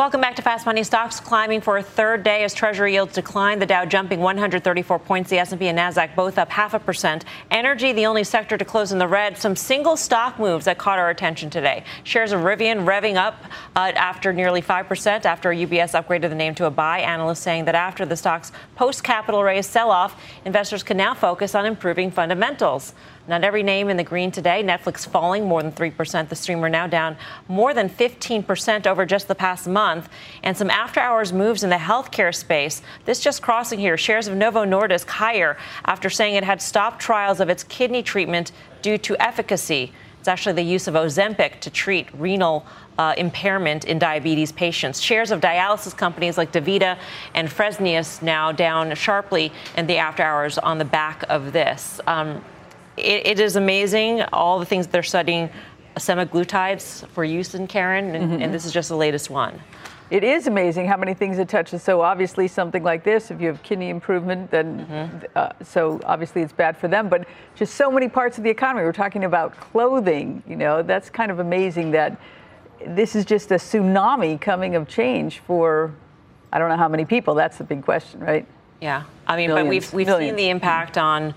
[0.00, 0.82] Welcome back to Fast Money.
[0.82, 3.58] Stocks climbing for a third day as Treasury yields decline.
[3.58, 5.28] The Dow jumping 134 points.
[5.28, 7.26] The S&P and Nasdaq both up half a percent.
[7.50, 9.36] Energy, the only sector to close in the red.
[9.36, 11.84] Some single stock moves that caught our attention today.
[12.04, 13.44] Shares of Rivian revving up
[13.76, 17.00] uh, after nearly 5% after UBS upgraded the name to a buy.
[17.00, 22.10] Analysts saying that after the stock's post-capital raise sell-off, investors can now focus on improving
[22.10, 22.94] fundamentals.
[23.28, 24.62] Not every name in the green today.
[24.62, 26.28] Netflix falling more than 3%.
[26.28, 27.16] The streamer now down
[27.48, 30.08] more than 15% over just the past month.
[30.42, 32.82] And some after hours moves in the healthcare space.
[33.04, 33.96] This just crossing here.
[33.96, 38.52] Shares of Novo Nordisk higher after saying it had stopped trials of its kidney treatment
[38.82, 39.92] due to efficacy.
[40.18, 42.66] It's actually the use of Ozempic to treat renal
[42.98, 45.00] uh, impairment in diabetes patients.
[45.00, 46.98] Shares of dialysis companies like DaVita
[47.34, 52.00] and Fresenius now down sharply in the after hours on the back of this.
[52.06, 52.44] Um,
[53.00, 55.50] it, it is amazing all the things they're studying
[55.96, 58.42] semaglutides for use in Karen, and, mm-hmm.
[58.42, 59.60] and this is just the latest one
[60.10, 61.82] it is amazing how many things it touches.
[61.82, 65.26] So obviously, something like this, if you have kidney improvement, then mm-hmm.
[65.36, 67.08] uh, so obviously it's bad for them.
[67.08, 68.84] But just so many parts of the economy.
[68.84, 70.42] We're talking about clothing.
[70.48, 72.20] You know, that's kind of amazing that
[72.84, 75.94] this is just a tsunami coming of change for
[76.52, 77.34] I don't know how many people.
[77.34, 78.46] That's the big question, right?
[78.80, 79.66] Yeah, I mean, Millions.
[79.66, 80.30] but we've we've Millions.
[80.30, 81.34] seen the impact on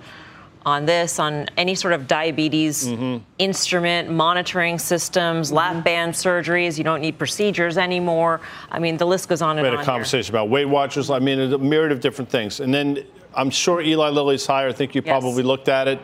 [0.65, 3.23] on this, on any sort of diabetes mm-hmm.
[3.37, 5.57] instrument monitoring systems, mm-hmm.
[5.57, 6.77] lap band surgeries.
[6.77, 8.41] You don't need procedures anymore.
[8.71, 9.71] I mean, the list goes on and on.
[9.71, 10.41] We had a conversation here.
[10.41, 11.09] about Weight Watchers.
[11.09, 12.59] I mean, a myriad of different things.
[12.59, 14.69] And then I'm sure Eli Lilly's higher.
[14.69, 15.11] I think you yes.
[15.11, 15.99] probably looked at it.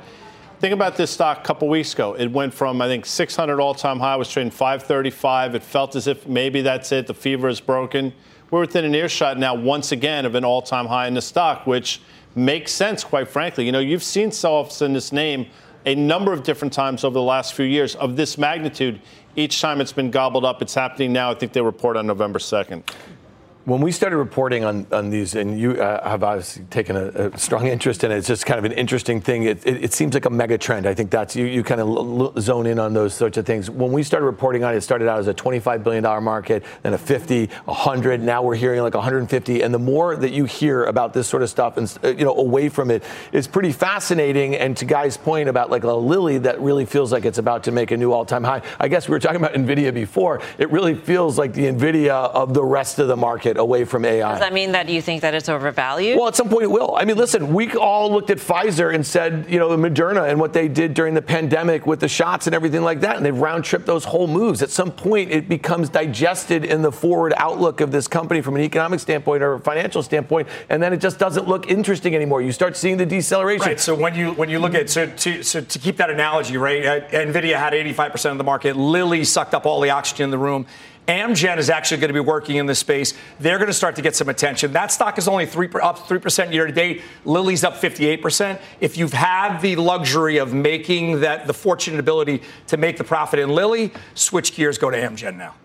[0.60, 2.16] Think about this stock a couple weeks ago.
[2.16, 5.56] It went from I think 600 all-time high, was trading 535.
[5.56, 7.08] It felt as if maybe that's it.
[7.08, 8.14] The fever is broken.
[8.52, 12.02] We're within an earshot now, once again, of an all-time high in the stock, which
[12.36, 13.66] makes sense, quite frankly.
[13.66, 15.48] You know, you've seen sell-offs in this name
[15.86, 19.02] a number of different times over the last few years of this magnitude.
[19.36, 21.32] Each time it's been gobbled up, it's happening now.
[21.32, 22.84] I think they report on November 2nd
[23.70, 27.38] when we started reporting on, on these, and you uh, have obviously taken a, a,
[27.38, 29.44] strong interest in it, it's just kind of an interesting thing.
[29.44, 30.88] It, it, it seems like a mega trend.
[30.88, 33.70] I think that's you, you kind of l- zone in on those sorts of things.
[33.70, 36.94] When we started reporting on it, it started out as a $25 billion market, then
[36.94, 38.22] a 50, 100.
[38.22, 39.62] Now we're hearing like 150.
[39.62, 42.36] And the more that you hear about this sort of stuff and uh, you know
[42.36, 44.56] away from it, it's pretty fascinating.
[44.56, 47.72] And to Guy's point about like a Lilly that really feels like it's about to
[47.72, 48.64] make a new all-time high.
[48.80, 50.42] I guess we were talking about Nvidia before.
[50.58, 54.32] It really feels like the Nvidia of the rest of the market away from AI.
[54.32, 56.18] Does that mean that you think that it's overvalued?
[56.18, 56.96] Well, at some point it will.
[56.96, 60.54] I mean, listen, we all looked at Pfizer and said, you know, Moderna and what
[60.54, 63.64] they did during the pandemic with the shots and everything like that, and they've round
[63.64, 64.62] tripped those whole moves.
[64.62, 68.62] At some point, it becomes digested in the forward outlook of this company from an
[68.62, 72.42] economic standpoint or a financial standpoint, and then it just doesn't look interesting anymore.
[72.42, 73.68] You start seeing the deceleration.
[73.68, 73.80] Right.
[73.80, 76.86] So when you when you look at so to so to keep that analogy, right?
[76.86, 78.76] Uh, Nvidia had 85% of the market.
[78.76, 80.66] Lilly sucked up all the oxygen in the room
[81.10, 83.16] Amgen is actually going to be working in this space.
[83.40, 84.74] They're going to start to get some attention.
[84.74, 87.02] That stock is only three, up 3% year to date.
[87.26, 88.62] Lilly's up 58%.
[88.80, 93.40] If you've had the luxury of making that the fortunate ability to make the profit
[93.40, 95.56] in Lilly, switch gears, go to Amgen now.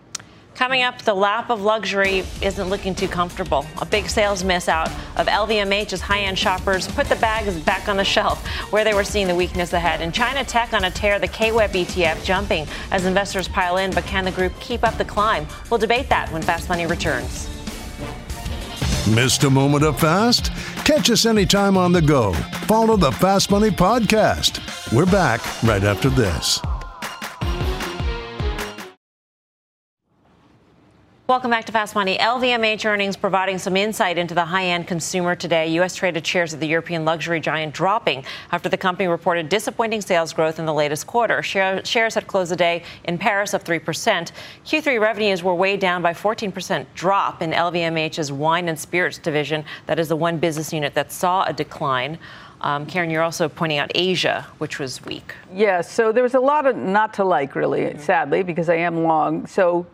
[0.55, 3.65] Coming up, the lap of luxury isn't looking too comfortable.
[3.81, 4.87] A big sales miss out
[5.17, 8.93] of LVMH as high end shoppers put the bags back on the shelf where they
[8.93, 10.01] were seeing the weakness ahead.
[10.01, 14.05] And China Tech on a tear, the KWEB ETF jumping as investors pile in, but
[14.05, 15.45] can the group keep up the climb?
[15.69, 17.49] We'll debate that when Fast Money returns.
[19.13, 20.51] Missed a moment of fast?
[20.85, 22.33] Catch us anytime on the go.
[22.65, 24.61] Follow the Fast Money podcast.
[24.93, 26.61] We're back right after this.
[31.27, 32.19] Welcome back to Fast Money.
[32.19, 35.69] LVMH earnings providing some insight into the high end consumer today.
[35.69, 35.95] U.S.
[35.95, 40.59] traded shares of the European luxury giant dropping after the company reported disappointing sales growth
[40.59, 41.41] in the latest quarter.
[41.41, 44.33] shares had closed the day in Paris up 3%.
[44.67, 49.65] Q3 revenues were weighed down by 14% drop in LVMH's wine and spirits division.
[49.87, 52.19] That is the one business unit that saw a decline.
[52.61, 55.33] Um, Karen, you're also pointing out Asia, which was weak.
[55.51, 58.75] Yes, yeah, so there was a lot of not to like, really, sadly, because I
[58.75, 59.47] am long.
[59.47, 59.87] So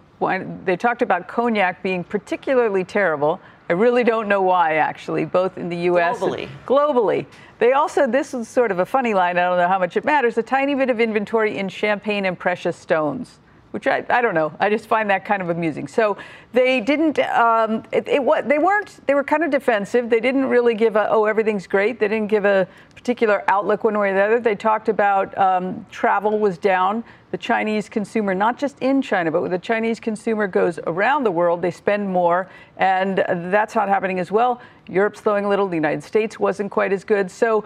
[0.64, 3.40] they talked about cognac being particularly terrible.
[3.70, 6.20] I really don't know why, actually, both in the U.S.
[6.20, 6.50] globally.
[6.66, 7.26] globally.
[7.60, 9.38] They also, this is sort of a funny line.
[9.38, 10.38] I don't know how much it matters.
[10.38, 13.41] A tiny bit of inventory in champagne and precious stones
[13.72, 14.54] which I, I don't know.
[14.60, 15.88] I just find that kind of amusing.
[15.88, 16.18] So
[16.54, 20.10] they didn't, um, it, it, they weren't, they were kind of defensive.
[20.10, 22.00] They didn't really give a, oh, everything's great.
[22.00, 24.40] They didn't give a particular outlook one way or the other.
[24.40, 27.04] They talked about um, travel was down.
[27.32, 31.62] The Chinese consumer, not just in China, but the Chinese consumer goes around the world,
[31.62, 32.50] they spend more.
[32.76, 34.62] And that's not happening as well.
[34.88, 35.68] Europe's slowing a little.
[35.68, 37.32] The United States wasn't quite as good.
[37.32, 37.64] So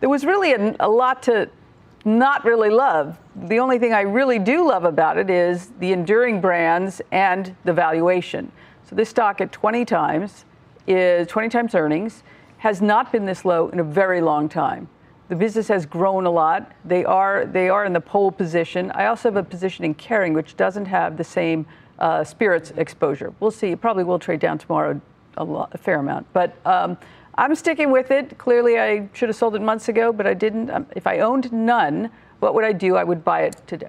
[0.00, 1.50] there was really a, a lot to,
[2.04, 3.18] not really love.
[3.36, 7.72] The only thing I really do love about it is the enduring brands and the
[7.72, 8.50] valuation.
[8.88, 10.44] So this stock at 20 times
[10.86, 12.22] is 20 times earnings
[12.58, 14.88] has not been this low in a very long time.
[15.28, 16.70] The business has grown a lot.
[16.84, 18.90] They are they are in the pole position.
[18.90, 21.64] I also have a position in Kering, which doesn't have the same
[21.98, 23.32] uh, spirits exposure.
[23.40, 23.74] We'll see.
[23.74, 25.00] Probably will trade down tomorrow
[25.36, 26.54] a, lot, a fair amount, but.
[26.66, 26.98] Um,
[27.34, 28.36] I'm sticking with it.
[28.38, 30.70] Clearly, I should have sold it months ago, but I didn't.
[30.70, 32.10] Um, if I owned none,
[32.40, 32.96] what would I do?
[32.96, 33.88] I would buy it today.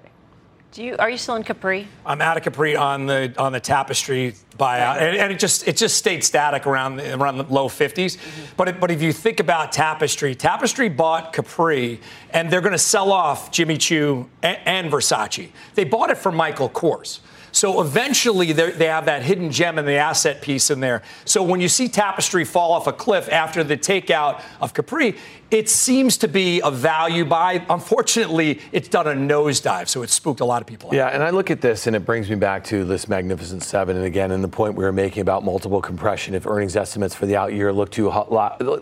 [0.74, 1.86] Do you, are you still in Capri?
[2.04, 5.76] I'm out of Capri on the on the Tapestry buyout, and, and it just it
[5.76, 7.94] just stayed static around the, around the low 50s.
[7.94, 8.44] Mm-hmm.
[8.56, 12.78] But it, but if you think about Tapestry, Tapestry bought Capri, and they're going to
[12.78, 15.50] sell off Jimmy Choo and, and Versace.
[15.76, 17.20] They bought it from Michael Kors.
[17.54, 21.02] So eventually they have that hidden gem in the asset piece in there.
[21.24, 25.16] So when you see Tapestry fall off a cliff after the takeout of Capri,
[25.54, 27.64] it seems to be a value buy.
[27.70, 30.90] Unfortunately, it's done a nosedive, so it spooked a lot of people.
[30.92, 33.96] Yeah, and I look at this and it brings me back to this Magnificent Seven,
[33.96, 36.34] and again, in the point we were making about multiple compression.
[36.34, 38.32] If earnings estimates for the out year look too hot,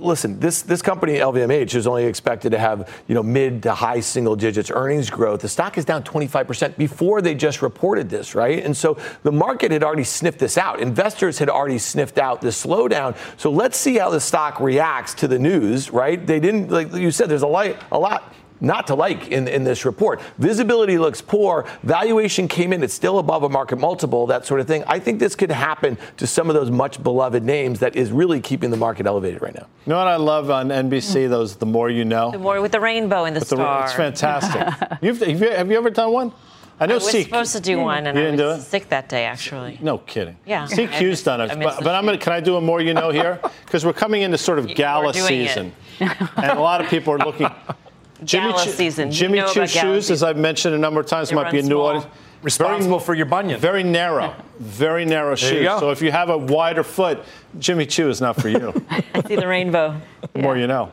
[0.01, 4.01] listen, this this company LVMH is only expected to have you know mid to high
[4.01, 5.43] single digits earnings growth.
[5.43, 8.62] The stock is down 25 percent before they just reported this, right?
[8.65, 10.81] And so the market had already sniffed this out.
[10.81, 13.17] Investors had already sniffed out the slowdown.
[13.37, 16.25] So let's see how the stock reacts to the news, right?
[16.25, 18.33] They didn't like you said, there's a, light, a lot
[18.63, 20.23] not to like in, in this report.
[20.39, 21.67] Visibility looks poor.
[21.83, 22.83] Valuation came in.
[22.83, 24.85] It's still above a market multiple, that sort of thing.
[24.87, 28.41] I think this could happen to some of those much beloved names that is really
[28.41, 29.67] keeping the market elevated right now.
[29.85, 31.29] You know what I love on NBC?
[31.29, 32.31] Those The More You Know.
[32.31, 33.81] The More with the rainbow in the with star.
[33.81, 34.99] The, it's fantastic.
[35.03, 36.33] You've, have, you, have you ever done one?
[36.81, 38.62] I know I was C- supposed to do one, and you didn't I was do
[38.62, 38.64] it?
[38.66, 39.25] sick that day.
[39.25, 40.37] Actually, no kidding.
[40.45, 42.18] Yeah, CQ's done it, but, but I'm gonna.
[42.18, 42.81] Can I do a more?
[42.81, 46.89] You know here because we're coming into sort of gala season, and a lot of
[46.89, 47.49] people are looking.
[48.25, 49.11] Jimmy gala season.
[49.11, 51.62] Jimmy you know Choo shoes, as I've mentioned a number of times, might be a
[51.62, 52.07] new audience.
[52.43, 53.61] Responsible very, for your bunion.
[53.61, 55.64] Very narrow, very narrow shoes.
[55.79, 57.23] So if you have a wider foot,
[57.61, 58.73] Jimmy Choo is not for you.
[58.91, 60.01] I see the rainbow.
[60.20, 60.43] The yeah.
[60.43, 60.91] more you know.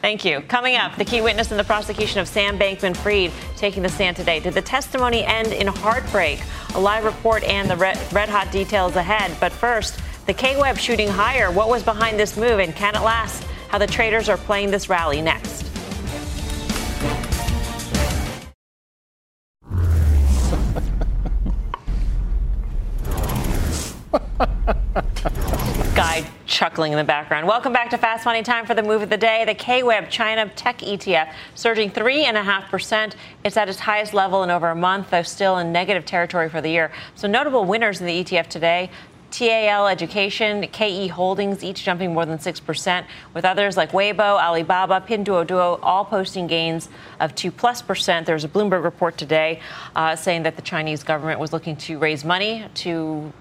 [0.00, 0.40] Thank you.
[0.42, 4.16] Coming up, the key witness in the prosecution of Sam Bankman Fried taking the stand
[4.16, 4.40] today.
[4.40, 6.40] Did the testimony end in heartbreak?
[6.74, 9.36] A live report and the red, red hot details ahead.
[9.40, 11.50] But first, the KWEB shooting higher.
[11.50, 13.44] What was behind this move and can it last?
[13.68, 15.69] How the traders are playing this rally next.
[26.50, 27.46] Chuckling in the background.
[27.46, 29.44] Welcome back to Fast Money Time for the move of the day.
[29.44, 33.14] The KWEB China Tech ETF surging 3.5%.
[33.44, 36.60] It's at its highest level in over a month, though still in negative territory for
[36.60, 36.90] the year.
[37.14, 38.90] So notable winners in the ETF today
[39.30, 45.78] TAL Education, KE Holdings, each jumping more than 6%, with others like Weibo, Alibaba, Pinduoduo
[45.84, 46.88] all posting gains
[47.20, 48.26] of 2 plus percent.
[48.26, 49.60] There's a Bloomberg report today
[49.94, 53.32] uh, saying that the Chinese government was looking to raise money to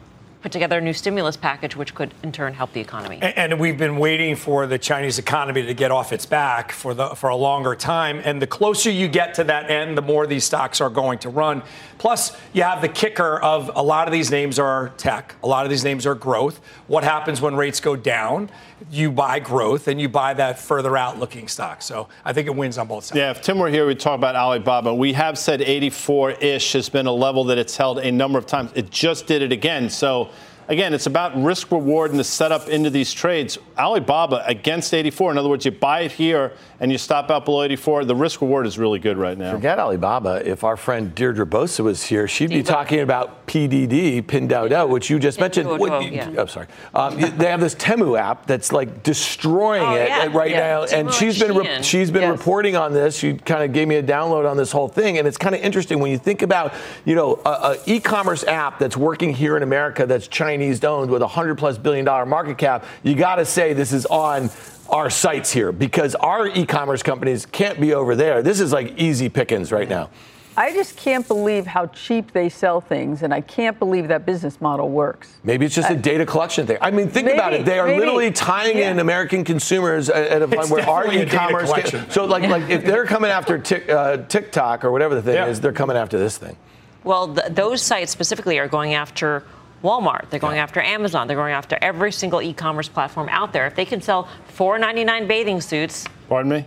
[0.41, 3.19] put together a new stimulus package, which could in turn help the economy.
[3.21, 7.09] And, we've been waiting for the Chinese economy to get off its back for the
[7.09, 8.21] for a longer time.
[8.23, 11.29] And the closer you get to that end, the more these stocks are going to
[11.29, 11.61] run.
[11.97, 15.65] Plus, you have the kicker of a lot of these names are tech, a lot
[15.65, 16.61] of these names are growth.
[16.87, 18.49] What happens when rates go down?
[18.91, 21.81] You buy growth and you buy that further out looking stock.
[21.81, 23.17] So I think it wins on both sides.
[23.17, 24.93] Yeah, if Tim were here, we'd talk about Alibaba.
[24.93, 28.45] We have said 84 ish has been a level that it's held a number of
[28.45, 28.71] times.
[28.75, 29.89] It just did it again.
[29.89, 30.29] So
[30.69, 33.57] again, it's about risk reward and the setup into these trades.
[33.77, 35.31] Alibaba against 84.
[35.31, 38.05] In other words, you buy it here and you stop out below 84.
[38.05, 39.51] The risk reward is really good right now.
[39.51, 40.47] Forget Alibaba.
[40.49, 45.19] If our friend Deirdre Bosa was here, she'd be talking about PDD, Pinduoduo, which you
[45.19, 45.67] just mentioned.
[45.67, 46.29] What, yeah.
[46.37, 46.67] I'm sorry.
[46.93, 50.37] Um, they have this Temu app that's like destroying oh, it yeah.
[50.37, 50.59] right yeah.
[50.59, 52.37] now, and she's been re- she's been yes.
[52.37, 53.17] reporting on this.
[53.17, 55.61] She kind of gave me a download on this whole thing, and it's kind of
[55.61, 56.73] interesting when you think about
[57.05, 60.27] you know a, a e-commerce app that's working here in America that's
[60.59, 62.83] Chinese owned with a hundred plus billion dollar market cap.
[63.01, 64.49] You got to say this is on
[64.89, 68.41] our sites here because our e-commerce companies can't be over there.
[68.41, 70.09] This is like easy pickings right now.
[70.57, 74.59] I just can't believe how cheap they sell things, and I can't believe that business
[74.59, 75.37] model works.
[75.45, 76.77] Maybe it's just a data collection thing.
[76.81, 77.63] I mean, think maybe, about it.
[77.63, 77.99] They are maybe.
[77.99, 78.91] literally tying yeah.
[78.91, 81.71] in American consumers at a point where our e-commerce.
[81.71, 85.35] Can, so, like, like if they're coming after tic, uh, TikTok or whatever the thing
[85.35, 85.47] yeah.
[85.47, 86.57] is, they're coming after this thing.
[87.05, 89.45] Well, th- those sites specifically are going after
[89.83, 90.29] Walmart.
[90.29, 90.63] They're going yeah.
[90.63, 91.27] after Amazon.
[91.27, 93.67] They're going after every single e-commerce platform out there.
[93.67, 94.27] If they can sell
[94.57, 96.65] 4.99 bathing suits, pardon me,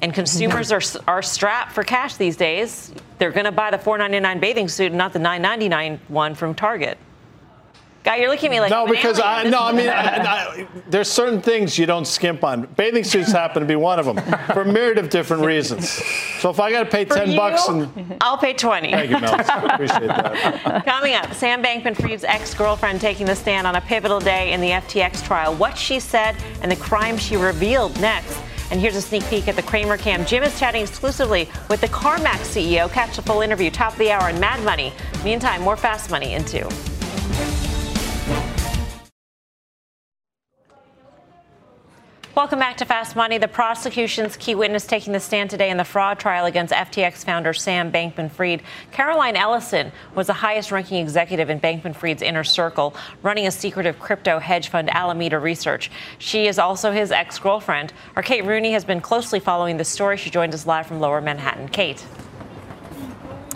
[0.00, 4.40] and consumers are are strapped for cash these days, they're going to buy the 4.99
[4.40, 6.98] bathing suit and not the 9.99 one from Target.
[8.02, 11.10] Guy, you're looking at me like no, because I no, I mean, I, I, there's
[11.10, 12.62] certain things you don't skimp on.
[12.62, 14.16] Bathing suits happen to be one of them
[14.54, 15.90] for a myriad of different reasons.
[16.40, 18.90] So if I got to pay for ten you, bucks, and I'll pay twenty.
[18.90, 19.34] Thank you, Mel.
[19.38, 20.82] Appreciate that.
[20.86, 25.22] Coming up, Sam Bankman-Fried's ex-girlfriend taking the stand on a pivotal day in the FTX
[25.22, 25.54] trial.
[25.54, 28.40] What she said and the crime she revealed next.
[28.70, 30.24] And here's a sneak peek at the Cramer Cam.
[30.24, 32.90] Jim is chatting exclusively with the CarMax CEO.
[32.90, 34.92] Catch the full interview top of the hour in Mad Money.
[35.22, 36.66] Meantime, more Fast Money in two.
[42.36, 43.38] Welcome back to Fast Money.
[43.38, 47.52] The prosecution's key witness taking the stand today in the fraud trial against FTX founder
[47.52, 48.62] Sam Bankman Fried.
[48.92, 53.98] Caroline Ellison was the highest ranking executive in Bankman Fried's inner circle, running a secretive
[53.98, 55.90] crypto hedge fund, Alameda Research.
[56.18, 57.92] She is also his ex girlfriend.
[58.14, 60.16] Our Kate Rooney has been closely following the story.
[60.16, 61.66] She joins us live from lower Manhattan.
[61.66, 62.06] Kate.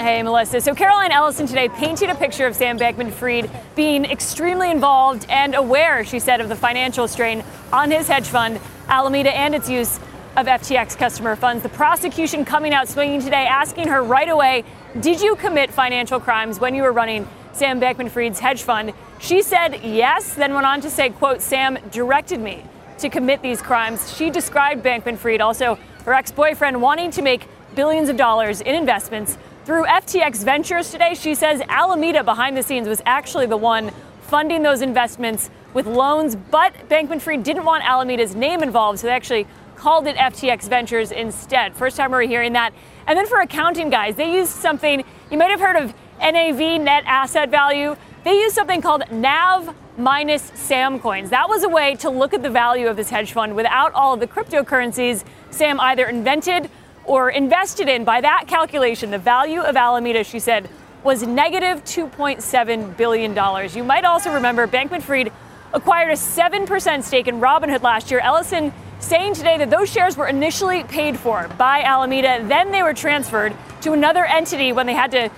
[0.00, 0.60] Hey, Melissa.
[0.60, 5.54] So, Caroline Ellison today painted a picture of Sam Bankman Fried being extremely involved and
[5.54, 9.98] aware, she said, of the financial strain on his hedge fund, Alameda, and its use
[10.36, 11.62] of FTX customer funds.
[11.62, 14.64] The prosecution coming out swinging today, asking her right away,
[14.98, 18.94] Did you commit financial crimes when you were running Sam Bankman Fried's hedge fund?
[19.20, 22.64] She said yes, then went on to say, quote, Sam directed me
[22.98, 24.12] to commit these crimes.
[24.16, 28.74] She described Bankman Fried, also her ex boyfriend, wanting to make billions of dollars in
[28.74, 33.92] investments through FTX Ventures today, she says Alameda behind the scenes was actually the one
[34.22, 39.12] funding those investments with loans, but Bankman Fried didn't want Alameda's name involved, so they
[39.12, 41.74] actually called it FTX Ventures instead.
[41.74, 42.74] First time we're hearing that.
[43.06, 47.04] And then for accounting guys, they used something you might have heard of NAV, net
[47.06, 47.96] asset value.
[48.22, 51.30] They used something called NAV minus Sam coins.
[51.30, 54.14] That was a way to look at the value of this hedge fund without all
[54.14, 56.70] of the cryptocurrencies Sam either invented
[57.04, 58.04] or invested in.
[58.04, 60.68] By that calculation, the value of Alameda, she said,
[61.02, 63.70] was negative $2.7 billion.
[63.76, 65.32] You might also remember Bankman Fried
[65.72, 68.20] acquired a 7% stake in Robinhood last year.
[68.20, 72.94] Ellison saying today that those shares were initially paid for by Alameda, then they were
[72.94, 75.30] transferred to another entity when they had to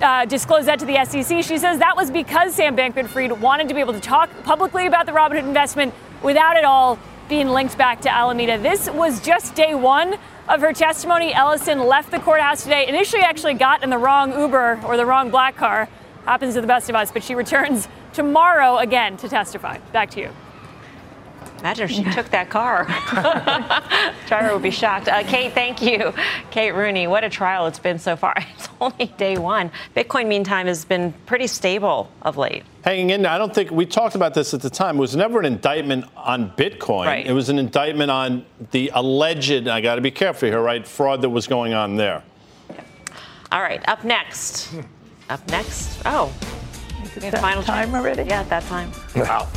[0.00, 1.44] uh, disclose that to the SEC.
[1.44, 4.86] She says that was because Sam Bankman Fried wanted to be able to talk publicly
[4.86, 6.98] about the Robinhood investment without it all
[7.28, 8.58] being linked back to Alameda.
[8.58, 10.18] This was just day one
[10.48, 12.88] of her testimony, Ellison left the courthouse today.
[12.88, 15.88] Initially, actually got in the wrong Uber or the wrong black car.
[16.24, 19.78] Happens to the best of us, but she returns tomorrow again to testify.
[19.92, 20.30] Back to you.
[21.62, 22.86] Imagine if she took that car.
[24.26, 25.06] Tyra would be shocked.
[25.06, 26.12] Uh, Kate, thank you.
[26.50, 28.34] Kate Rooney, what a trial it's been so far.
[28.56, 29.70] It's only day one.
[29.94, 32.64] Bitcoin, meantime, has been pretty stable of late.
[32.84, 33.30] Hanging in there.
[33.30, 34.96] I don't think we talked about this at the time.
[34.96, 37.06] It was never an indictment on Bitcoin.
[37.06, 37.24] Right.
[37.24, 41.22] It was an indictment on the alleged, I got to be careful here, right, fraud
[41.22, 42.24] that was going on there.
[43.52, 44.74] All right, up next.
[45.30, 46.02] Up next.
[46.06, 46.32] Oh,
[47.14, 48.24] It's final time already?
[48.24, 48.90] Yeah, at that time.
[49.14, 49.48] Wow.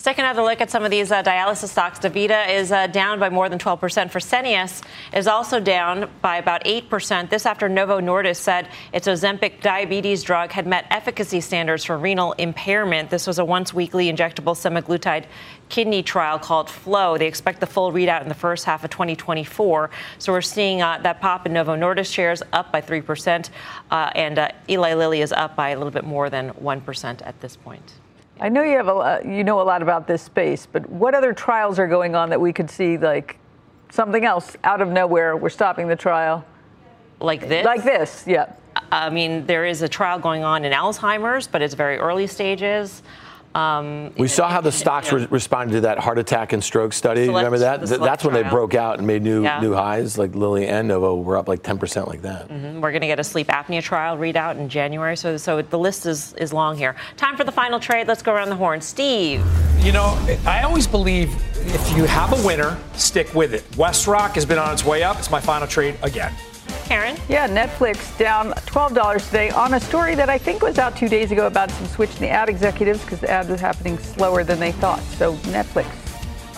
[0.00, 1.98] Taking another look at some of these uh, dialysis stocks.
[1.98, 3.78] DaVita is uh, down by more than 12%.
[4.12, 4.80] Fresenius
[5.12, 7.28] is also down by about 8%.
[7.30, 12.32] This after Novo Nordisk said its Ozempic diabetes drug had met efficacy standards for renal
[12.34, 13.10] impairment.
[13.10, 15.24] This was a once weekly injectable semaglutide
[15.68, 17.18] kidney trial called FLOW.
[17.18, 19.90] They expect the full readout in the first half of 2024.
[20.18, 23.50] So we're seeing uh, that pop in Novo Nordisk shares up by 3%,
[23.90, 27.40] uh, and uh, Eli Lilly is up by a little bit more than 1% at
[27.40, 27.97] this point.
[28.40, 31.14] I know you have a lot, you know a lot about this space, but what
[31.14, 33.38] other trials are going on that we could see like
[33.90, 35.36] something else out of nowhere?
[35.36, 36.44] We're stopping the trial.
[37.20, 37.64] Like this?
[37.64, 38.52] Like this, yeah.
[38.92, 43.02] I mean, there is a trial going on in Alzheimer's, but it's very early stages.
[43.58, 47.26] Um, we saw how the stocks re- responded to that heart attack and stroke study.
[47.26, 47.86] Select, Remember that?
[48.00, 49.60] That's when they broke out and made new yeah.
[49.60, 50.16] new highs.
[50.16, 52.48] Like Lilly and Novo were up like 10% like that.
[52.48, 52.80] Mm-hmm.
[52.80, 55.16] We're going to get a sleep apnea trial readout in January.
[55.16, 56.94] So, so the list is, is long here.
[57.16, 58.06] Time for the final trade.
[58.06, 58.80] Let's go around the horn.
[58.80, 59.44] Steve.
[59.78, 61.34] You know, I always believe
[61.74, 63.68] if you have a winner, stick with it.
[63.72, 65.18] WestRock has been on its way up.
[65.18, 66.32] It's my final trade again.
[66.88, 67.18] Karen?
[67.28, 71.30] Yeah, Netflix down $12 today on a story that I think was out two days
[71.30, 74.58] ago about some switch in the ad executives because the ads are happening slower than
[74.58, 75.02] they thought.
[75.02, 75.86] So Netflix.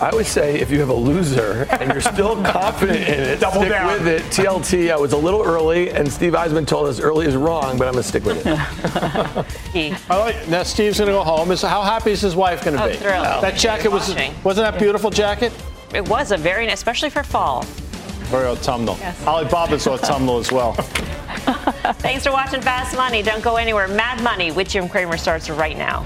[0.01, 3.59] I would say if you have a loser and you're still confident in it, Double
[3.59, 3.91] stick down.
[3.91, 4.21] with it.
[4.23, 7.89] TLT, I was a little early, and Steve Eisman told us early is wrong, but
[7.89, 10.05] I'm going to stick with it.
[10.09, 11.51] like, now Steve's going to go home.
[11.51, 12.95] Is how happy is his wife going to oh, be?
[12.95, 13.43] Thrilled.
[13.43, 14.15] That jacket was
[14.45, 15.51] wasn't that beautiful jacket?
[15.93, 17.65] It was a very, especially for fall.
[18.31, 18.95] Very autumnal.
[18.97, 19.21] Yes.
[19.25, 20.71] Alibaba's autumnal as well.
[21.99, 23.21] Thanks for watching Fast Money.
[23.21, 23.89] Don't go anywhere.
[23.89, 26.05] Mad Money with Jim Cramer starts right now.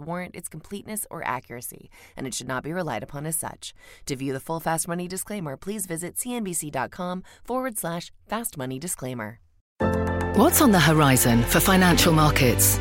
[0.00, 3.74] warrant its completeness or accuracy, and it should not be relied upon as such.
[4.06, 9.40] To view the full Fast Money disclaimer, please visit cnbc.com forward slash fast money disclaimer.
[10.34, 12.78] What's on the horizon for financial markets?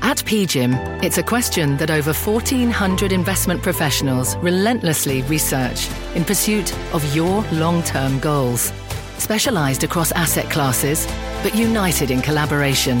[0.00, 7.14] At PGIM, it's a question that over 1,400 investment professionals relentlessly research in pursuit of
[7.14, 8.72] your long term goals.
[9.18, 11.06] Specialized across asset classes,
[11.42, 13.00] but united in collaboration.